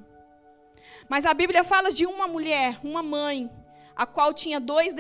Mas 1.09 1.25
a 1.25 1.33
Bíblia 1.33 1.61
fala 1.61 1.91
de 1.91 2.05
uma 2.05 2.25
mulher, 2.25 2.79
uma 2.81 3.03
mãe, 3.03 3.51
a 3.93 4.05
qual 4.05 4.33
tinha 4.33 4.61
dois, 4.61 4.95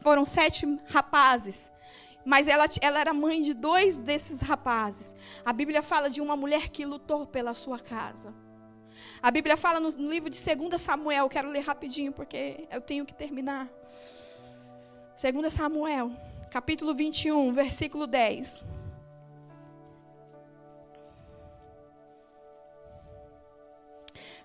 foram 0.00 0.24
sete 0.24 0.64
rapazes. 0.86 1.72
Mas 2.24 2.46
ela, 2.46 2.66
ela 2.80 3.00
era 3.00 3.12
mãe 3.12 3.42
de 3.42 3.52
dois 3.52 4.00
desses 4.00 4.40
rapazes. 4.42 5.16
A 5.44 5.52
Bíblia 5.52 5.82
fala 5.82 6.08
de 6.08 6.20
uma 6.20 6.36
mulher 6.36 6.68
que 6.68 6.84
lutou 6.84 7.26
pela 7.26 7.52
sua 7.52 7.80
casa. 7.80 8.32
A 9.20 9.32
Bíblia 9.32 9.56
fala 9.56 9.80
no, 9.80 9.90
no 9.90 10.08
livro 10.08 10.30
de 10.30 10.38
2 10.40 10.80
Samuel, 10.80 11.28
quero 11.28 11.50
ler 11.50 11.62
rapidinho 11.62 12.12
porque 12.12 12.68
eu 12.70 12.80
tenho 12.80 13.04
que 13.04 13.12
terminar. 13.12 13.68
2 15.20 15.52
Samuel, 15.52 16.12
capítulo 16.48 16.94
21, 16.94 17.52
versículo 17.52 18.06
10. 18.06 18.75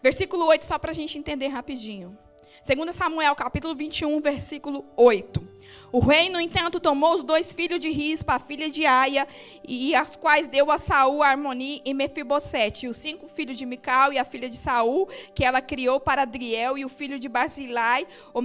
Versículo 0.01 0.45
8, 0.47 0.65
só 0.65 0.79
para 0.79 0.91
a 0.91 0.93
gente 0.93 1.17
entender 1.17 1.47
rapidinho. 1.47 2.17
2 2.63 2.95
Samuel, 2.95 3.35
capítulo 3.35 3.73
21, 3.75 4.21
versículo 4.21 4.85
8. 4.95 5.49
O 5.91 5.99
rei, 5.99 6.29
no 6.29 6.39
entanto, 6.39 6.79
tomou 6.79 7.15
os 7.15 7.23
dois 7.23 7.53
filhos 7.53 7.79
de 7.79 7.89
Rispa, 7.89 8.33
a 8.33 8.39
filha 8.39 8.69
de 8.69 8.85
Aia, 8.85 9.27
e 9.67 9.95
as 9.95 10.15
quais 10.15 10.47
deu 10.47 10.71
a 10.71 10.77
Saul, 10.77 11.23
Armoni 11.23 11.81
e 11.83 11.93
Mefibosete, 11.93 12.87
os 12.87 12.97
cinco 12.97 13.27
filhos 13.27 13.57
de 13.57 13.65
Mical 13.65 14.13
e 14.13 14.19
a 14.19 14.23
filha 14.23 14.47
de 14.49 14.57
Saul, 14.57 15.07
que 15.33 15.43
ela 15.43 15.59
criou 15.61 15.99
para 15.99 16.21
Adriel, 16.21 16.77
e 16.77 16.85
o 16.85 16.89
filho 16.89 17.17
de 17.19 17.27
Basilai, 17.27 18.07
o 18.33 18.41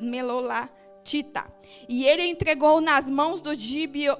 Melolatita. 0.00 1.46
E 1.88 2.06
ele 2.06 2.26
entregou 2.26 2.80
nas 2.80 3.08
mãos 3.10 3.40
do 3.40 3.54
Gibeo, 3.54 4.16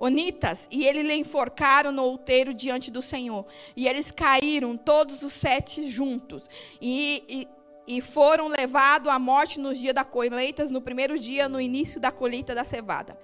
Onitas, 0.00 0.68
e 0.70 0.84
ele 0.86 1.02
lhe 1.02 1.14
enforcaram 1.14 1.90
no 1.90 2.04
outeiro 2.04 2.54
diante 2.54 2.90
do 2.90 3.02
Senhor. 3.02 3.44
E 3.76 3.88
eles 3.88 4.10
caíram, 4.10 4.76
todos 4.76 5.22
os 5.22 5.32
sete 5.32 5.90
juntos. 5.90 6.48
E, 6.80 7.24
e, 7.28 7.96
e 7.96 8.00
foram 8.00 8.48
levados 8.48 9.08
à 9.08 9.18
morte 9.18 9.58
nos 9.58 9.78
dias 9.78 9.94
da 9.94 10.04
colheita, 10.04 10.64
no 10.66 10.80
primeiro 10.80 11.18
dia, 11.18 11.48
no 11.48 11.60
início 11.60 12.00
da 12.00 12.10
colheita 12.10 12.54
da 12.54 12.64
cevada. 12.64 13.18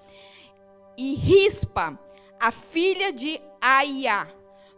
E 0.96 1.14
Rispa, 1.14 1.98
a 2.40 2.50
filha 2.50 3.12
de 3.12 3.40
Aiá, 3.60 4.26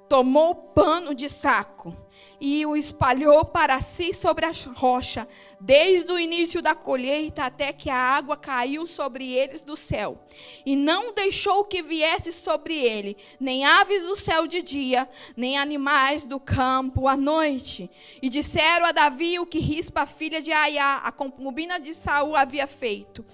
tomou 0.08 0.54
pano 0.54 1.14
de 1.14 1.28
saco 1.28 1.96
e 2.40 2.66
o 2.66 2.76
espalhou 2.76 3.44
para 3.44 3.80
si 3.80 4.12
sobre 4.12 4.44
a 4.44 4.52
rocha, 4.74 5.26
desde 5.60 6.12
o 6.12 6.18
início 6.18 6.60
da 6.60 6.74
colheita 6.74 7.44
até 7.44 7.72
que 7.72 7.88
a 7.88 7.96
água 7.96 8.36
caiu 8.36 8.86
sobre 8.86 9.32
eles 9.32 9.62
do 9.62 9.76
céu. 9.76 10.18
E 10.64 10.76
não 10.76 11.14
deixou 11.14 11.64
que 11.64 11.82
viesse 11.82 12.32
sobre 12.32 12.74
ele 12.74 13.16
nem 13.40 13.64
aves 13.64 14.02
do 14.02 14.16
céu 14.16 14.46
de 14.46 14.62
dia, 14.62 15.08
nem 15.36 15.56
animais 15.56 16.26
do 16.26 16.38
campo 16.38 17.08
à 17.08 17.16
noite. 17.16 17.90
E 18.20 18.28
disseram 18.28 18.86
a 18.86 18.92
Davi 18.92 19.38
o 19.38 19.46
que 19.46 19.58
Rispa, 19.58 20.06
filha 20.06 20.40
de 20.40 20.52
Aiá, 20.52 20.96
a 20.98 21.10
concubina 21.10 21.80
de 21.80 21.94
Saul, 21.94 22.36
havia 22.36 22.66
feito. 22.66 23.24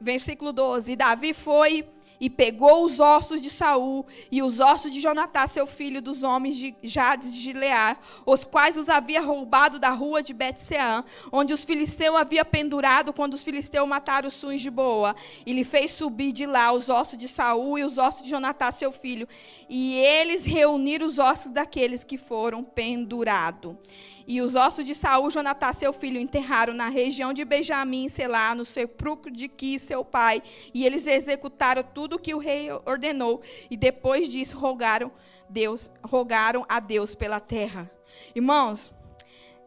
Versículo 0.00 0.52
12: 0.52 0.96
Davi 0.96 1.32
foi 1.32 1.84
e 2.20 2.30
pegou 2.30 2.84
os 2.84 3.00
ossos 3.00 3.42
de 3.42 3.50
Saul 3.50 4.06
e 4.30 4.42
os 4.42 4.60
ossos 4.60 4.92
de 4.92 5.00
Jonatá, 5.00 5.46
seu 5.46 5.66
filho, 5.66 6.00
dos 6.00 6.22
homens 6.22 6.56
de 6.56 6.74
Jades 6.82 7.34
de 7.34 7.40
Gilear, 7.40 7.98
os 8.24 8.44
quais 8.44 8.76
os 8.76 8.88
havia 8.88 9.20
roubado 9.20 9.78
da 9.78 9.90
rua 9.90 10.22
de 10.22 10.32
Betseã, 10.32 11.04
onde 11.32 11.52
os 11.52 11.64
filisteus 11.64 12.16
havia 12.16 12.44
pendurado 12.44 13.12
quando 13.12 13.34
os 13.34 13.44
filisteus 13.44 13.88
mataram 13.88 14.28
os 14.28 14.34
suns 14.34 14.60
de 14.60 14.70
Boa. 14.70 15.14
E 15.44 15.52
lhe 15.52 15.64
fez 15.64 15.90
subir 15.90 16.32
de 16.32 16.46
lá 16.46 16.72
os 16.72 16.88
ossos 16.88 17.18
de 17.18 17.28
Saul 17.28 17.78
e 17.78 17.84
os 17.84 17.98
ossos 17.98 18.24
de 18.24 18.30
Jonatá, 18.30 18.70
seu 18.72 18.92
filho, 18.92 19.28
e 19.68 19.94
eles 19.94 20.44
reuniram 20.44 21.06
os 21.06 21.18
ossos 21.18 21.50
daqueles 21.50 22.04
que 22.04 22.16
foram 22.16 22.62
pendurados. 22.62 23.76
E 24.26 24.40
os 24.40 24.54
ossos 24.54 24.86
de 24.86 24.94
Saul, 24.94 25.30
Jonatá, 25.30 25.72
seu 25.72 25.92
filho, 25.92 26.18
enterraram 26.18 26.72
na 26.72 26.88
região 26.88 27.32
de 27.32 27.44
Benjamim, 27.44 28.08
Selá, 28.08 28.54
no 28.54 28.64
sepulcro 28.64 29.30
de 29.30 29.48
Quis, 29.48 29.82
seu 29.82 30.04
pai. 30.04 30.42
E 30.72 30.84
eles 30.86 31.06
executaram 31.06 31.82
tudo 31.82 32.16
o 32.16 32.18
que 32.18 32.34
o 32.34 32.38
rei 32.38 32.68
ordenou. 32.86 33.42
E 33.70 33.76
depois 33.76 34.32
disso 34.32 34.58
rogaram, 34.58 35.12
Deus, 35.48 35.92
rogaram 36.02 36.64
a 36.68 36.80
Deus 36.80 37.14
pela 37.14 37.38
terra. 37.38 37.90
Irmãos, 38.34 38.94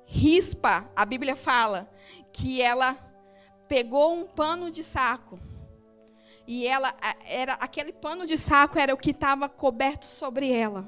Rispa, 0.06 0.89
a 0.96 1.06
Bíblia 1.06 1.36
fala 1.36 1.89
que 2.32 2.62
ela 2.62 2.98
pegou 3.67 4.13
um 4.13 4.26
pano 4.26 4.72
de 4.72 4.84
saco. 4.84 5.39
E 6.48 6.65
ela 6.65 6.96
era 7.26 7.54
aquele 7.56 7.91
pano 7.91 8.26
de 8.26 8.38
saco 8.38 8.80
era 8.80 8.93
o 8.93 8.98
que 8.98 9.12
estava 9.12 9.50
coberto 9.50 10.06
sobre 10.06 10.50
ela. 10.50 10.86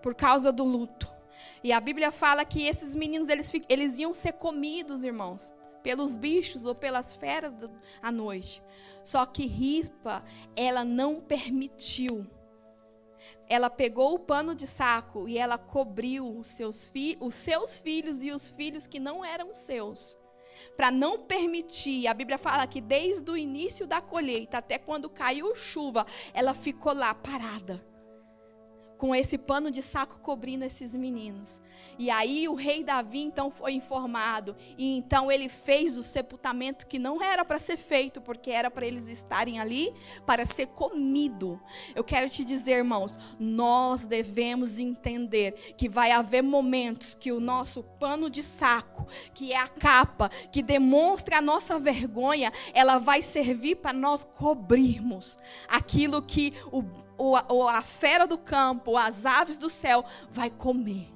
Por 0.00 0.14
causa 0.14 0.52
do 0.52 0.64
luto. 0.64 1.12
E 1.62 1.72
a 1.72 1.80
Bíblia 1.80 2.10
fala 2.10 2.44
que 2.44 2.64
esses 2.64 2.94
meninos 2.94 3.28
eles, 3.28 3.52
eles 3.68 3.98
iam 3.98 4.12
ser 4.14 4.32
comidos, 4.32 5.04
irmãos, 5.04 5.52
pelos 5.82 6.14
bichos 6.14 6.64
ou 6.64 6.74
pelas 6.74 7.14
feras 7.14 7.54
do, 7.54 7.70
à 8.00 8.10
noite. 8.10 8.62
Só 9.02 9.24
que 9.26 9.46
Rispa, 9.46 10.24
ela 10.56 10.84
não 10.84 11.20
permitiu. 11.20 12.26
Ela 13.48 13.70
pegou 13.70 14.14
o 14.14 14.18
pano 14.18 14.54
de 14.54 14.66
saco 14.66 15.28
e 15.28 15.38
ela 15.38 15.58
cobriu 15.58 16.38
os 16.38 16.46
seus, 16.48 16.88
fi, 16.88 17.16
os 17.20 17.34
seus 17.34 17.78
filhos 17.78 18.22
e 18.22 18.30
os 18.30 18.50
filhos 18.50 18.86
que 18.86 18.98
não 18.98 19.24
eram 19.24 19.54
seus. 19.54 20.18
Para 20.76 20.90
não 20.90 21.18
permitir, 21.18 22.06
a 22.06 22.14
Bíblia 22.14 22.38
fala 22.38 22.66
que 22.66 22.80
desde 22.80 23.30
o 23.30 23.36
início 23.36 23.86
da 23.86 24.00
colheita 24.00 24.58
até 24.58 24.78
quando 24.78 25.08
caiu 25.08 25.54
chuva, 25.56 26.06
ela 26.34 26.54
ficou 26.54 26.92
lá 26.92 27.14
parada 27.14 27.91
com 29.02 29.12
esse 29.12 29.36
pano 29.36 29.68
de 29.68 29.82
saco 29.82 30.20
cobrindo 30.20 30.64
esses 30.64 30.94
meninos. 30.94 31.60
E 31.98 32.08
aí 32.08 32.46
o 32.48 32.54
rei 32.54 32.84
Davi 32.84 33.18
então 33.18 33.50
foi 33.50 33.72
informado 33.72 34.54
e 34.78 34.96
então 34.96 35.28
ele 35.28 35.48
fez 35.48 35.98
o 35.98 36.04
sepultamento 36.04 36.86
que 36.86 37.00
não 37.00 37.20
era 37.20 37.44
para 37.44 37.58
ser 37.58 37.76
feito, 37.76 38.20
porque 38.20 38.52
era 38.52 38.70
para 38.70 38.86
eles 38.86 39.08
estarem 39.08 39.58
ali 39.58 39.92
para 40.24 40.46
ser 40.46 40.68
comido. 40.68 41.60
Eu 41.96 42.04
quero 42.04 42.30
te 42.30 42.44
dizer, 42.44 42.74
irmãos, 42.74 43.18
nós 43.40 44.06
devemos 44.06 44.78
entender 44.78 45.74
que 45.76 45.88
vai 45.88 46.12
haver 46.12 46.40
momentos 46.40 47.12
que 47.12 47.32
o 47.32 47.40
nosso 47.40 47.82
pano 47.82 48.30
de 48.30 48.44
saco, 48.44 49.08
que 49.34 49.52
é 49.52 49.58
a 49.58 49.66
capa 49.66 50.28
que 50.28 50.62
demonstra 50.62 51.38
a 51.38 51.42
nossa 51.42 51.76
vergonha, 51.76 52.52
ela 52.72 52.98
vai 52.98 53.20
servir 53.20 53.78
para 53.78 53.92
nós 53.92 54.22
cobrirmos 54.22 55.36
aquilo 55.68 56.22
que 56.22 56.54
o 56.70 56.84
o, 57.22 57.38
o, 57.54 57.68
a 57.68 57.82
fera 57.82 58.26
do 58.26 58.36
campo, 58.36 58.96
as 58.96 59.24
aves 59.24 59.56
do 59.56 59.70
céu, 59.70 60.04
vai 60.32 60.50
comer. 60.50 61.06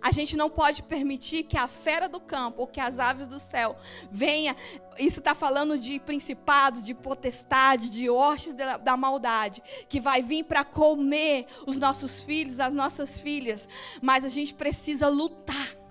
A 0.00 0.10
gente 0.10 0.34
não 0.34 0.48
pode 0.48 0.82
permitir 0.82 1.42
que 1.42 1.58
a 1.58 1.68
fera 1.68 2.08
do 2.08 2.18
campo 2.20 2.62
ou 2.62 2.66
que 2.66 2.80
as 2.80 2.98
aves 2.98 3.26
do 3.26 3.38
céu 3.38 3.76
venha. 4.10 4.56
Isso 4.98 5.18
está 5.18 5.34
falando 5.34 5.78
de 5.78 5.98
principados, 6.00 6.82
de 6.82 6.94
potestade, 6.94 7.90
de 7.90 8.08
hostes 8.08 8.54
da, 8.54 8.78
da 8.78 8.96
maldade, 8.96 9.62
que 9.90 10.00
vai 10.00 10.22
vir 10.22 10.44
para 10.44 10.64
comer 10.64 11.46
os 11.66 11.76
nossos 11.76 12.22
filhos, 12.22 12.58
as 12.58 12.72
nossas 12.72 13.20
filhas. 13.20 13.68
Mas 14.00 14.24
a 14.24 14.28
gente 14.28 14.54
precisa 14.54 15.08
lutar. 15.08 15.81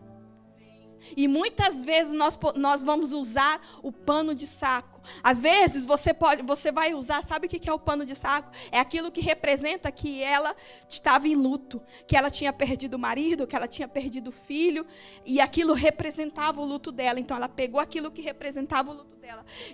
E 1.15 1.27
muitas 1.27 1.83
vezes 1.83 2.13
nós, 2.13 2.37
nós 2.55 2.83
vamos 2.83 3.11
usar 3.13 3.61
o 3.81 3.91
pano 3.91 4.33
de 4.33 4.47
saco 4.47 5.01
às 5.23 5.39
vezes 5.39 5.85
você 5.85 6.13
pode, 6.13 6.41
você 6.43 6.71
vai 6.71 6.93
usar, 6.93 7.23
sabe 7.23 7.47
o 7.47 7.49
que 7.49 7.69
é 7.69 7.73
o 7.73 7.79
pano 7.79 8.05
de 8.05 8.15
saco? 8.15 8.51
É 8.71 8.79
aquilo 8.79 9.11
que 9.11 9.21
representa 9.21 9.91
que 9.91 10.21
ela 10.21 10.55
estava 10.87 11.27
em 11.27 11.35
luto, 11.35 11.81
que 12.07 12.15
ela 12.15 12.29
tinha 12.29 12.53
perdido 12.53 12.95
o 12.95 12.99
marido, 12.99 13.47
que 13.47 13.55
ela 13.55 13.67
tinha 13.67 13.87
perdido 13.87 14.29
o 14.29 14.31
filho, 14.31 14.85
e 15.25 15.39
aquilo 15.39 15.73
representava 15.73 16.61
o 16.61 16.65
luto 16.65 16.91
dela. 16.91 17.19
Então 17.19 17.35
ela 17.35 17.49
pegou 17.49 17.79
aquilo 17.79 18.11
que 18.11 18.21
representava 18.21 18.91
o 18.91 18.93
luto 18.93 19.17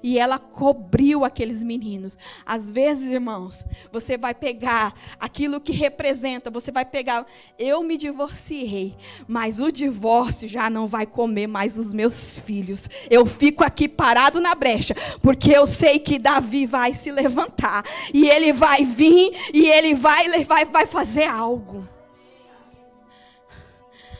e 0.02 0.18
ela 0.18 0.38
cobriu 0.40 1.24
aqueles 1.24 1.64
meninos. 1.64 2.18
Às 2.46 2.70
vezes, 2.70 3.10
irmãos, 3.10 3.66
você 3.92 4.18
vai 4.18 4.34
pegar 4.34 4.94
aquilo 5.20 5.62
que 5.62 5.72
representa, 5.72 6.50
você 6.50 6.72
vai 6.72 6.86
pegar, 6.86 7.26
eu 7.58 7.84
me 7.84 7.98
divorciei, 7.98 8.96
mas 9.28 9.60
o 9.60 9.72
divórcio 9.72 10.48
já 10.48 10.70
não 10.70 10.88
vai 10.88 11.06
comer 11.06 11.48
mais 11.48 11.78
os 11.78 11.94
meus 11.94 12.38
filhos. 12.40 12.90
Eu 13.10 13.26
fico 13.26 13.64
aqui 13.64 13.88
parado 13.88 14.40
na 14.40 14.56
brecha, 14.56 14.96
porque 15.22 15.52
eu 15.52 15.68
sei 15.68 16.00
que 16.00 16.20
Davi 16.20 16.66
vai 16.66 16.94
se 16.94 17.12
levantar 17.12 17.84
e 18.14 18.30
ele 18.30 18.54
vai 18.54 18.86
vir 18.86 19.32
e 19.54 19.68
ele 19.68 19.94
vai, 19.96 20.44
vai, 20.46 20.66
vai 20.66 20.86
fazer 20.86 21.26
algo. 21.26 21.88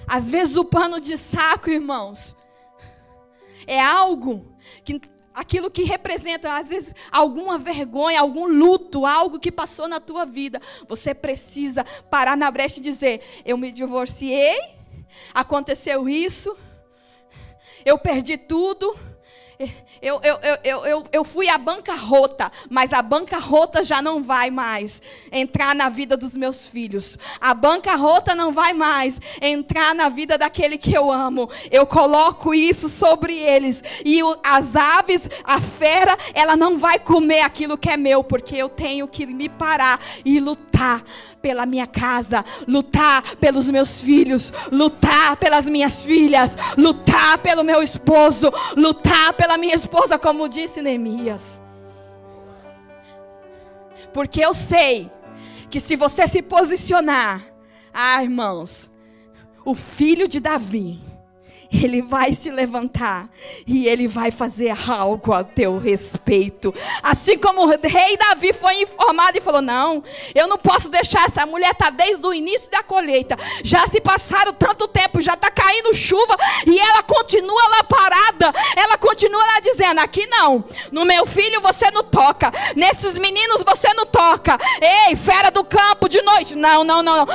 Às 0.08 0.30
vezes 0.30 0.56
o 0.56 0.64
pano 0.64 1.02
de 1.02 1.18
saco, 1.18 1.70
irmãos, 1.70 2.36
é 3.68 3.80
algo 3.82 4.46
que 4.84 5.02
aquilo 5.38 5.70
que 5.70 5.84
representa, 5.84 6.58
às 6.58 6.70
vezes, 6.70 6.96
alguma 7.12 7.60
vergonha, 7.60 8.20
algum 8.20 8.48
luto, 8.48 9.06
algo 9.06 9.40
que 9.40 9.52
passou 9.52 9.88
na 9.88 10.00
tua 10.00 10.26
vida. 10.26 10.60
Você 10.90 11.14
precisa 11.14 11.86
parar 12.10 12.36
na 12.36 12.50
brecha 12.50 12.80
e 12.80 12.82
dizer: 12.82 13.22
Eu 13.46 13.56
me 13.56 13.72
divorciei, 13.72 14.60
aconteceu 15.36 16.10
isso, 16.10 16.58
eu 17.86 18.00
perdi 18.00 18.36
tudo 18.36 18.98
eu, 20.02 20.20
eu, 20.24 20.38
eu, 20.64 20.86
eu, 20.86 21.04
eu 21.12 21.24
fui 21.24 21.50
a 21.50 21.58
bancarrota, 21.58 22.52
mas 22.70 22.94
a 22.94 23.02
bancarrota 23.02 23.84
já 23.84 24.02
não 24.02 24.22
vai 24.22 24.52
mais 24.52 25.02
entrar 25.32 25.74
na 25.74 25.90
vida 25.90 26.16
dos 26.16 26.38
meus 26.38 26.68
filhos. 26.68 27.18
A 27.42 27.54
bancarrota 27.56 28.36
não 28.36 28.52
vai 28.52 28.74
mais 28.74 29.20
entrar 29.42 29.96
na 29.96 30.10
vida 30.10 30.38
daquele 30.38 30.78
que 30.78 30.94
eu 30.94 31.12
amo. 31.12 31.50
Eu 31.72 31.88
coloco 31.88 32.54
isso 32.54 32.88
sobre 32.88 33.34
eles. 33.34 33.84
E 34.06 34.22
o, 34.22 34.38
as 34.44 34.76
aves, 34.76 35.28
a 35.44 35.60
fera, 35.60 36.16
ela 36.36 36.56
não 36.56 36.78
vai 36.78 37.00
comer 37.00 37.42
aquilo 37.42 37.78
que 37.78 37.90
é 37.90 37.98
meu, 37.98 38.24
porque 38.24 38.56
eu 38.56 38.70
tenho 38.70 39.08
que 39.08 39.26
me 39.26 39.50
parar 39.50 40.00
e 40.24 40.40
lutar 40.40 41.04
pela 41.42 41.66
minha 41.66 41.88
casa, 41.88 42.44
lutar 42.68 43.24
pelos 43.38 43.70
meus 43.70 44.02
filhos, 44.02 44.52
lutar 44.72 45.38
pelas 45.38 45.70
minhas 45.70 46.04
filhas, 46.04 46.52
lutar 46.78 47.38
pelo 47.38 47.64
meu 47.64 47.82
esposo, 47.82 48.52
lutar 48.76 49.34
pela 49.48 49.58
minha 49.58 49.76
esposa, 49.76 50.20
como 50.20 50.50
disse 50.50 50.82
Neemias. 50.82 51.62
Porque 54.14 54.44
eu 54.44 54.54
sei 54.54 55.10
que 55.70 55.80
se 55.80 55.96
você 55.96 56.28
se 56.28 56.42
posicionar, 56.42 57.42
ah, 57.94 58.22
irmãos, 58.22 58.92
o 59.64 59.74
filho 59.74 60.28
de 60.28 60.42
Davi, 60.42 61.00
ele 61.84 62.02
vai 62.02 62.34
se 62.34 62.50
levantar 62.50 63.30
e 63.66 63.88
ele 63.88 64.08
vai 64.08 64.32
fazer 64.32 64.74
algo 64.90 65.34
a 65.34 65.44
teu 65.44 65.78
respeito. 65.78 66.74
Assim 67.04 67.38
como 67.38 67.64
o 67.64 67.68
rei 67.68 68.18
Davi 68.18 68.54
foi 68.54 68.82
informado 68.82 69.38
e 69.38 69.42
falou: 69.42 69.62
Não, 69.62 70.04
eu 70.34 70.48
não 70.48 70.58
posso 70.58 70.90
deixar 70.90 71.26
essa 71.26 71.46
mulher 71.46 71.72
estar 71.72 71.86
tá 71.86 71.92
desde 71.92 72.26
o 72.26 72.34
início 72.34 72.70
da 72.72 72.84
colheita. 72.84 73.38
Já 73.64 73.88
se 73.88 74.00
passaram 74.02 74.54
tanto 74.54 74.88
tempo, 74.88 75.22
já 75.22 75.34
está 75.34 75.52
caindo 75.52 75.94
chuva 75.94 76.38
e 76.66 76.80
ela 76.80 77.04
continua 77.04 77.68
lá 77.70 77.84
parada. 77.84 78.54
Ela 78.76 78.98
continua 78.98 79.46
lá 79.46 79.60
dizendo: 79.60 80.00
Aqui 80.00 80.26
não, 80.28 80.64
no 80.92 81.06
meu 81.06 81.26
filho 81.26 81.62
você 81.62 81.90
não 81.92 82.04
toca, 82.04 82.52
nesses 82.76 83.16
meninos 83.16 83.64
você 83.64 83.94
não 83.94 84.06
toca. 84.06 84.58
Ei, 84.82 85.16
fera 85.16 85.50
do 85.50 85.64
campo 85.64 86.08
de 86.08 86.22
noite. 86.22 86.56
Não, 86.56 86.84
não, 86.84 87.04
não. 87.04 87.28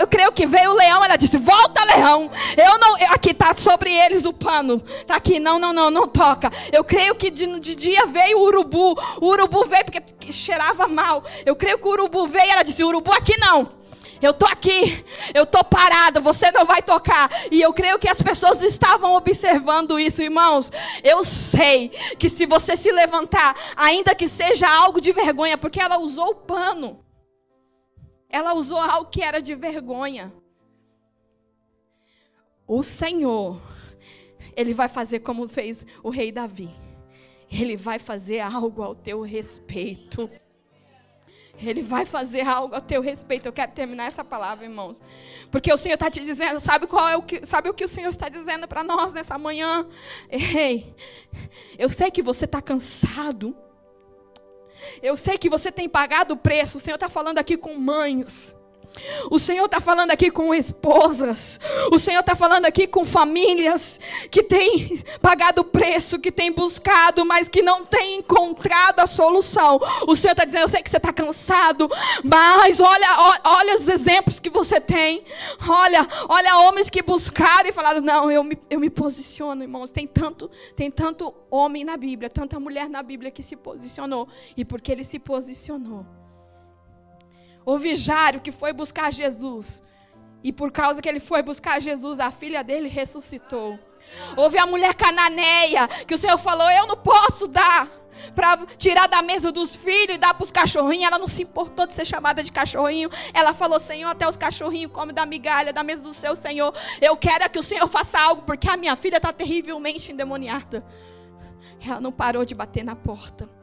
eu 0.00 0.06
creio 0.06 0.32
que 0.32 0.46
veio 0.46 0.70
o 0.70 0.74
leão. 0.74 1.04
Ela 1.04 1.16
disse: 1.16 1.36
Volta, 1.38 1.84
leão. 1.84 2.30
Eu 2.56 2.78
não, 2.78 2.94
aqui 3.10 3.30
está 3.30 3.54
sobre 3.68 3.92
eles 3.92 4.24
o 4.24 4.32
pano. 4.32 4.78
Tá 5.06 5.16
aqui, 5.16 5.40
não, 5.40 5.58
não, 5.58 5.72
não, 5.72 5.90
não 5.90 6.06
toca. 6.06 6.52
Eu 6.72 6.84
creio 6.84 7.16
que 7.16 7.30
de, 7.30 7.58
de 7.58 7.74
dia 7.74 8.06
veio 8.06 8.38
o 8.38 8.44
urubu. 8.44 8.96
O 9.20 9.26
urubu 9.26 9.64
veio 9.64 9.84
porque 9.84 10.32
cheirava 10.32 10.86
mal. 10.86 11.24
Eu 11.44 11.56
creio 11.56 11.78
que 11.78 11.88
o 11.88 11.90
urubu 11.90 12.28
veio 12.28 12.46
e 12.46 12.50
ela 12.50 12.62
disse: 12.62 12.84
Urubu 12.84 13.12
aqui 13.12 13.36
não. 13.40 13.74
Eu 14.22 14.32
tô 14.32 14.46
aqui, 14.46 15.04
eu 15.34 15.44
tô 15.44 15.62
parada, 15.62 16.20
você 16.20 16.50
não 16.50 16.64
vai 16.64 16.80
tocar. 16.80 17.30
E 17.50 17.60
eu 17.60 17.70
creio 17.74 17.98
que 17.98 18.08
as 18.08 18.22
pessoas 18.22 18.62
estavam 18.62 19.14
observando 19.14 20.00
isso, 20.00 20.22
irmãos. 20.22 20.72
Eu 21.04 21.22
sei 21.22 21.90
que 22.18 22.30
se 22.30 22.46
você 22.46 22.78
se 22.78 22.90
levantar, 22.90 23.54
ainda 23.76 24.14
que 24.14 24.26
seja 24.26 24.66
algo 24.70 25.02
de 25.02 25.12
vergonha, 25.12 25.58
porque 25.58 25.80
ela 25.80 25.98
usou 25.98 26.30
o 26.30 26.34
pano. 26.34 27.04
Ela 28.30 28.54
usou 28.54 28.80
algo 28.80 29.10
que 29.10 29.22
era 29.22 29.42
de 29.42 29.54
vergonha 29.54 30.32
o 32.66 32.82
Senhor, 32.82 33.60
Ele 34.56 34.74
vai 34.74 34.88
fazer 34.88 35.20
como 35.20 35.48
fez 35.48 35.86
o 36.02 36.10
rei 36.10 36.32
Davi. 36.32 36.70
Ele 37.50 37.76
vai 37.76 37.98
fazer 37.98 38.40
algo 38.40 38.82
ao 38.82 38.94
teu 38.94 39.22
respeito. 39.22 40.28
Ele 41.58 41.80
vai 41.80 42.04
fazer 42.04 42.46
algo 42.46 42.74
ao 42.74 42.80
teu 42.80 43.00
respeito. 43.00 43.46
Eu 43.46 43.52
quero 43.52 43.72
terminar 43.72 44.06
essa 44.06 44.24
palavra, 44.24 44.64
irmãos. 44.64 45.00
Porque 45.50 45.72
o 45.72 45.76
Senhor 45.76 45.94
está 45.94 46.10
te 46.10 46.20
dizendo, 46.20 46.60
sabe 46.60 46.86
qual 46.86 47.08
é 47.08 47.16
o 47.16 47.22
que, 47.22 47.46
sabe 47.46 47.70
o 47.70 47.74
que 47.74 47.84
o 47.84 47.88
Senhor 47.88 48.08
está 48.08 48.28
dizendo 48.28 48.68
para 48.68 48.84
nós 48.84 49.12
nessa 49.12 49.38
manhã? 49.38 49.86
Ei, 50.28 50.94
eu 51.78 51.88
sei 51.88 52.10
que 52.10 52.22
você 52.22 52.44
está 52.44 52.60
cansado. 52.60 53.56
Eu 55.02 55.16
sei 55.16 55.38
que 55.38 55.48
você 55.48 55.72
tem 55.72 55.88
pagado 55.88 56.34
o 56.34 56.36
preço. 56.36 56.76
O 56.76 56.80
Senhor 56.80 56.96
está 56.96 57.08
falando 57.08 57.38
aqui 57.38 57.56
com 57.56 57.74
mães. 57.78 58.54
O 59.30 59.38
Senhor 59.38 59.66
está 59.66 59.80
falando 59.80 60.10
aqui 60.10 60.30
com 60.30 60.54
esposas. 60.54 61.58
O 61.90 61.98
Senhor 61.98 62.20
está 62.20 62.34
falando 62.34 62.66
aqui 62.66 62.86
com 62.86 63.04
famílias 63.04 64.00
que 64.30 64.42
têm 64.42 65.02
pagado 65.20 65.62
o 65.62 65.64
preço, 65.64 66.18
que 66.18 66.32
têm 66.32 66.52
buscado, 66.52 67.24
mas 67.24 67.48
que 67.48 67.62
não 67.62 67.84
têm 67.84 68.18
encontrado 68.18 69.00
a 69.00 69.06
solução. 69.06 69.80
O 70.06 70.14
Senhor 70.14 70.32
está 70.32 70.44
dizendo: 70.44 70.62
Eu 70.62 70.68
sei 70.68 70.82
que 70.82 70.90
você 70.90 70.96
está 70.96 71.12
cansado, 71.12 71.90
mas 72.24 72.80
olha, 72.80 73.40
olha 73.44 73.76
os 73.76 73.88
exemplos 73.88 74.40
que 74.40 74.50
você 74.50 74.80
tem. 74.80 75.24
Olha, 75.68 76.06
olha 76.28 76.58
homens 76.58 76.90
que 76.90 77.02
buscaram 77.02 77.68
e 77.68 77.72
falaram: 77.72 78.00
Não, 78.00 78.30
eu 78.30 78.42
me, 78.42 78.58
eu 78.70 78.80
me 78.80 78.90
posiciono, 78.90 79.62
irmãos. 79.62 79.90
Tem 79.90 80.06
tanto, 80.06 80.50
tem 80.74 80.90
tanto 80.90 81.34
homem 81.50 81.84
na 81.84 81.96
Bíblia, 81.96 82.30
tanta 82.30 82.58
mulher 82.58 82.88
na 82.88 83.02
Bíblia 83.02 83.30
que 83.30 83.42
se 83.42 83.56
posicionou. 83.56 84.28
E 84.56 84.64
porque 84.64 84.92
ele 84.92 85.04
se 85.04 85.18
posicionou 85.18 86.06
o 87.66 87.76
vigário 87.76 88.40
que 88.40 88.52
foi 88.52 88.72
buscar 88.72 89.12
Jesus. 89.12 89.82
E 90.42 90.52
por 90.52 90.70
causa 90.70 91.02
que 91.02 91.08
ele 91.08 91.18
foi 91.18 91.42
buscar 91.42 91.80
Jesus, 91.80 92.20
a 92.20 92.30
filha 92.30 92.62
dele 92.62 92.88
ressuscitou. 92.88 93.76
Houve 94.36 94.56
a 94.56 94.66
mulher 94.66 94.94
cananeia, 94.94 95.88
que 96.06 96.14
o 96.14 96.18
Senhor 96.18 96.38
falou: 96.38 96.70
Eu 96.70 96.86
não 96.86 96.96
posso 96.96 97.48
dar 97.48 97.88
para 98.36 98.56
tirar 98.78 99.08
da 99.08 99.20
mesa 99.20 99.50
dos 99.50 99.74
filhos 99.74 100.14
e 100.14 100.18
dar 100.18 100.32
para 100.34 100.44
os 100.44 100.52
cachorrinhos. 100.52 101.06
Ela 101.06 101.18
não 101.18 101.26
se 101.26 101.42
importou 101.42 101.86
de 101.86 101.94
ser 101.94 102.04
chamada 102.04 102.44
de 102.44 102.52
cachorrinho. 102.52 103.10
Ela 103.34 103.52
falou: 103.52 103.80
Senhor, 103.80 104.08
até 104.08 104.28
os 104.28 104.36
cachorrinhos 104.36 104.92
comem 104.92 105.12
da 105.12 105.26
migalha 105.26 105.72
da 105.72 105.82
mesa 105.82 106.02
do 106.02 106.14
seu 106.14 106.36
Senhor. 106.36 106.72
Eu 107.00 107.16
quero 107.16 107.50
que 107.50 107.58
o 107.58 107.62
Senhor 107.64 107.88
faça 107.88 108.16
algo, 108.20 108.42
porque 108.42 108.70
a 108.70 108.76
minha 108.76 108.94
filha 108.94 109.16
está 109.16 109.32
terrivelmente 109.32 110.12
endemoniada. 110.12 110.86
Ela 111.84 112.00
não 112.00 112.12
parou 112.12 112.44
de 112.44 112.54
bater 112.54 112.84
na 112.84 112.94
porta. 112.94 113.55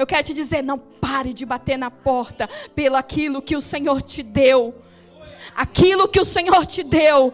Eu 0.00 0.06
quero 0.06 0.24
te 0.24 0.32
dizer, 0.32 0.62
não 0.62 0.78
pare 0.78 1.34
de 1.34 1.44
bater 1.44 1.76
na 1.76 1.90
porta 1.90 2.48
pelo 2.74 2.96
aquilo 2.96 3.42
que 3.42 3.54
o 3.54 3.60
Senhor 3.60 4.00
te 4.00 4.22
deu 4.22 4.74
aquilo 5.56 6.08
que 6.08 6.20
o 6.20 6.24
Senhor 6.24 6.66
te 6.66 6.82
deu. 6.82 7.32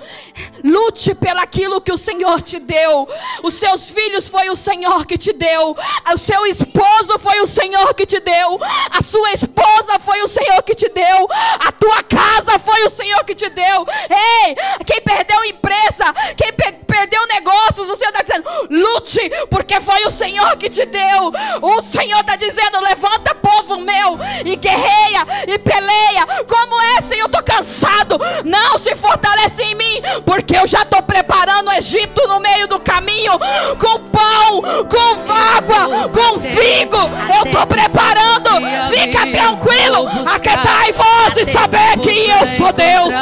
Lute 0.65 1.15
pelo 1.15 1.41
aquilo 1.41 1.81
que 1.81 1.93
o 1.93 1.97
Senhor 1.97 2.43
te 2.43 2.59
deu. 2.59 3.09
Os 3.43 3.55
seus 3.55 3.91
filhos 3.91 4.29
foi 4.29 4.49
o 4.49 4.57
Senhor 4.57 5.07
que 5.07 5.17
te 5.17 5.33
deu. 5.33 5.77
O 6.13 6.19
seu 6.19 6.47
esposo 6.47 7.19
foi 7.19 7.41
o 7.41 7.47
Senhor 7.47 7.95
que 7.95 8.07
te 8.07 8.21
deu. 8.21 8.59
A 8.91 9.03
sua 9.03 9.33
esposa 9.33 9.99
foi 10.01 10.23
o 10.23 10.29
Senhor 10.29 10.63
que 10.63 10.75
te 10.75 10.89
deu. 10.89 11.29
A 11.61 11.73
tua 11.73 12.03
casa 12.03 12.59
foi 12.59 12.85
o 12.85 12.91
Senhor 12.91 13.25
que 13.25 13.35
te 13.35 13.49
deu. 13.51 13.87
Ei, 14.11 14.57
quem 14.85 15.01
perdeu 15.03 15.45
empresa, 15.45 16.13
quem 16.37 16.53
pe 16.53 16.87
perdeu 16.87 17.27
negócios, 17.27 17.91
o 17.91 17.97
Senhor 17.97 18.11
está 18.11 18.23
dizendo: 18.23 18.49
lute, 18.71 19.31
porque 19.51 19.79
foi 19.81 20.05
o 20.05 20.11
Senhor 20.11 20.57
que 20.57 20.71
te 20.71 20.87
deu. 20.87 21.33
O 21.61 21.83
Senhor 21.83 22.21
está 22.21 22.37
dizendo: 22.37 22.81
levanta, 22.81 23.35
povo 23.35 23.77
meu, 23.77 24.19
e 24.45 24.57
guerreia, 24.57 25.27
e 25.47 25.59
Não 28.45 28.79
se 28.79 28.95
fortalece 28.95 29.63
em 29.63 29.75
mim, 29.75 30.03
porque 30.25 30.57
eu 30.57 30.67
já 30.67 30.83
estou 30.83 31.03
preparando 31.03 31.69
o 31.69 31.73
Egito 31.73 32.27
no 32.29 32.41
meio 32.41 32.69
do 32.69 32.79
caminho 32.81 33.33
com 33.79 34.01
pão, 34.11 34.63
com 34.89 35.33
água, 35.33 36.09
com 36.09 36.39
figo. 36.39 36.97
Eu 37.37 37.45
estou 37.45 37.67
preparando. 37.67 38.51
Fica 38.93 39.27
tranquilo. 39.27 40.09
Aquetai 40.35 40.93
vós 40.93 41.37
e 41.37 41.45
saber 41.51 41.99
que 42.01 42.29
eu 42.29 42.47
sou 42.57 42.73
Deus. 42.73 43.15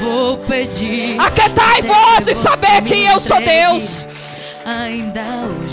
Vou 0.00 0.38
pedir. 0.38 1.18
Aquetai 1.20 1.82
vós 1.82 2.28
e 2.28 2.34
saber 2.34 2.82
que 2.82 3.04
eu 3.04 3.20
sou 3.20 3.40
Deus. 3.40 4.06
Ainda 4.64 5.20
hoje. 5.46 5.67